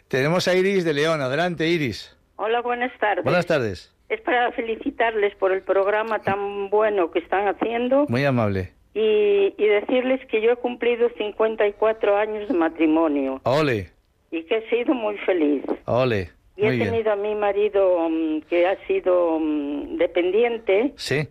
[0.07, 1.21] Tenemos a Iris de León.
[1.21, 2.15] Adelante, Iris.
[2.37, 3.23] Hola, buenas tardes.
[3.23, 3.94] Buenas tardes.
[4.09, 8.71] Es para felicitarles por el programa tan bueno que están haciendo Muy amable.
[8.93, 13.89] y, y decirles que yo he cumplido 54 años de matrimonio Ole.
[14.31, 15.63] y que he sido muy feliz.
[15.85, 16.29] Ole.
[16.57, 16.89] Y Muy he bien.
[16.91, 21.27] tenido a mi marido mm, que ha sido mm, dependiente Sí.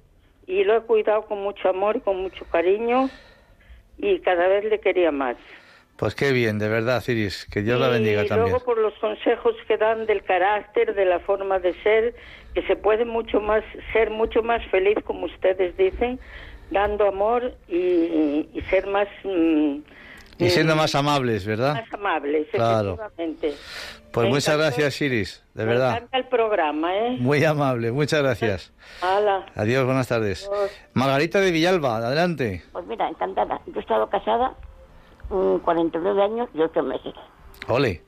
[0.46, 3.08] y lo he cuidado con mucho amor y con mucho cariño
[3.98, 5.36] y cada vez le quería más.
[5.96, 7.46] Pues qué bien, de verdad, Iris.
[7.50, 8.50] Que Dios la y bendiga también.
[8.50, 12.14] luego por los consejos que dan del carácter, de la forma de ser,
[12.52, 16.18] que se puede mucho más ser mucho más feliz, como ustedes dicen,
[16.70, 19.76] dando amor y, y ser más mm,
[20.38, 21.74] Y siendo más amables, ¿verdad?
[21.74, 22.94] más amables, Claro.
[22.94, 23.54] efectivamente.
[24.10, 25.42] Pues Me muchas encantó- gracias, Iris.
[25.54, 25.90] De Me verdad.
[25.96, 27.16] encanta el programa, ¿eh?
[27.20, 27.92] Muy amable.
[27.92, 28.72] Muchas gracias.
[29.00, 29.46] Hala.
[29.54, 30.48] Adiós, buenas tardes.
[30.52, 30.70] Adiós.
[30.92, 32.62] Margarita de Villalba, adelante.
[32.72, 33.60] Pues mira, encantada.
[33.66, 34.54] Yo he estado casada mm,
[35.28, 37.14] 49 años y 8 meses.
[37.68, 38.02] Ole.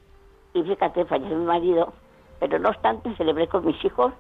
[0.55, 1.93] Y fíjate, falleció mi marido,
[2.41, 4.13] pero no obstante celebré con mis hijos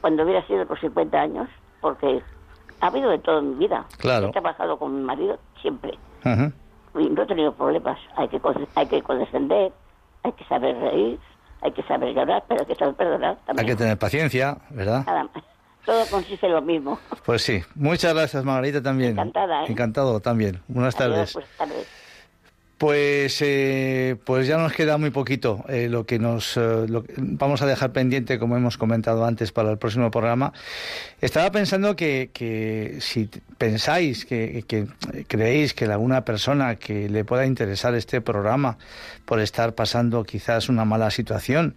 [0.00, 1.48] cuando hubiera sido los 50 años,
[1.80, 2.22] porque
[2.80, 3.84] ha habido de todo en mi vida.
[3.98, 4.28] Claro.
[4.28, 5.92] He trabajado con mi marido siempre
[6.24, 6.52] Ujú.
[7.00, 7.98] y no he tenido problemas.
[8.16, 8.40] Hay que,
[8.74, 9.72] hay que condescender,
[10.22, 11.18] hay que saber reír,
[11.62, 13.66] hay que saber llorar, pero hay que saber perdonar Hay también.
[13.68, 15.04] que tener paciencia, ¿verdad?
[15.06, 15.44] Nada más.
[15.86, 16.98] Todo consiste en lo mismo.
[17.26, 17.62] Pues sí.
[17.74, 19.10] Muchas gracias, Margarita, también.
[19.12, 19.66] Encantada, ¿eh?
[19.68, 20.62] Encantado también.
[20.66, 21.32] Buenas Adiós, tardes.
[21.34, 22.03] pues, tardes.
[22.84, 25.64] Pues, eh, pues ya nos queda muy poquito.
[25.70, 26.84] eh, lo que nos eh,
[27.16, 30.52] vamos a dejar pendiente, como hemos comentado antes, para el próximo programa.
[31.22, 34.86] Estaba pensando que, que si pensáis que, que
[35.28, 38.76] creéis que alguna persona que le pueda interesar este programa
[39.24, 41.76] por estar pasando quizás una mala situación,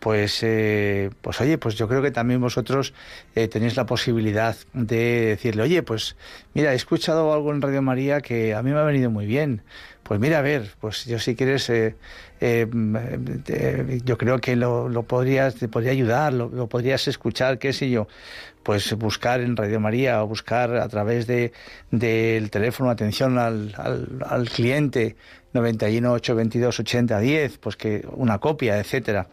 [0.00, 2.94] pues, eh, pues oye, pues yo creo que también vosotros
[3.36, 6.16] eh, tenéis la posibilidad de decirle, oye, pues
[6.54, 9.62] mira, he escuchado algo en Radio María que a mí me ha venido muy bien.
[10.08, 11.94] Pues mira, a ver, pues yo si quieres, eh,
[12.40, 12.66] eh,
[14.06, 17.90] yo creo que lo, lo podrías, te podría ayudar, lo, lo podrías escuchar, qué sé
[17.90, 18.08] yo,
[18.62, 21.52] pues buscar en Radio María o buscar a través de
[21.90, 25.16] del teléfono atención al, al, al cliente
[25.52, 29.28] 91 822 80 10, pues que una copia, etcétera.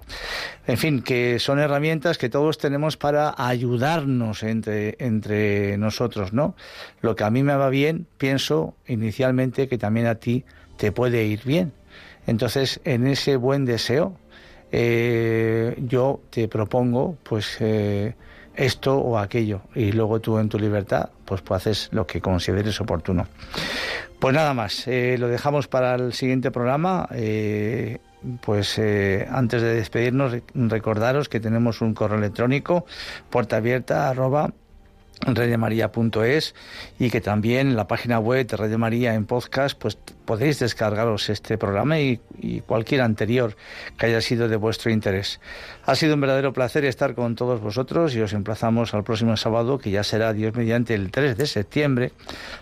[0.68, 6.56] En fin, que son herramientas que todos tenemos para ayudarnos entre, entre nosotros, ¿no?
[7.02, 10.46] Lo que a mí me va bien, pienso inicialmente que también a ti
[10.78, 11.74] te puede ir bien.
[12.28, 14.18] Entonces, en ese buen deseo,
[14.72, 18.16] eh, yo te propongo, pues, eh,
[18.56, 22.80] esto o aquello y luego tú en tu libertad pues, pues haces lo que consideres
[22.80, 23.28] oportuno.
[24.18, 27.08] Pues nada más, eh, lo dejamos para el siguiente programa.
[28.42, 28.80] Pues
[29.30, 32.86] antes de despedirnos, recordaros que tenemos un correo electrónico,
[33.30, 34.52] puerta abierta arroba
[35.22, 36.56] redemaría.es
[37.00, 41.30] y que también en la página web de Radio María en podcast pues podéis descargaros
[41.30, 43.56] este programa y, y, cualquier anterior
[43.98, 45.40] que haya sido de vuestro interés.
[45.86, 49.78] Ha sido un verdadero placer estar con todos vosotros y os emplazamos al próximo sábado
[49.78, 52.12] que ya será Dios mediante el 3 de septiembre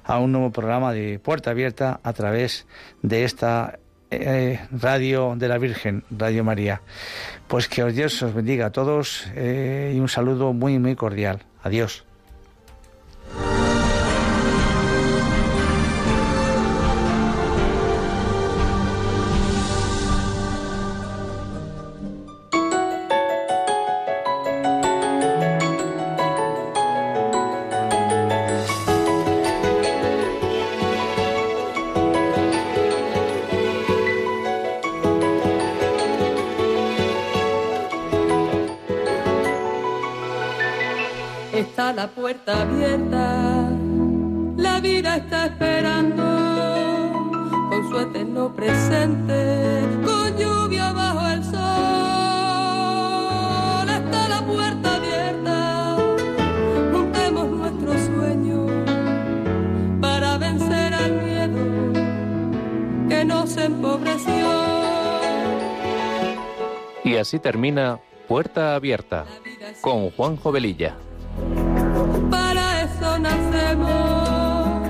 [0.04, 2.68] a un nuevo programa de Puerta Abierta a través
[3.02, 3.80] de esta
[4.12, 6.82] eh, Radio de la Virgen, Radio María.
[7.48, 11.40] Pues que Dios os bendiga a todos eh, y un saludo muy muy cordial.
[11.64, 12.06] Adiós.
[68.28, 69.24] Puerta Abierta
[69.80, 70.98] con Juanjo Velilla.
[72.30, 74.90] Para eso nacemos,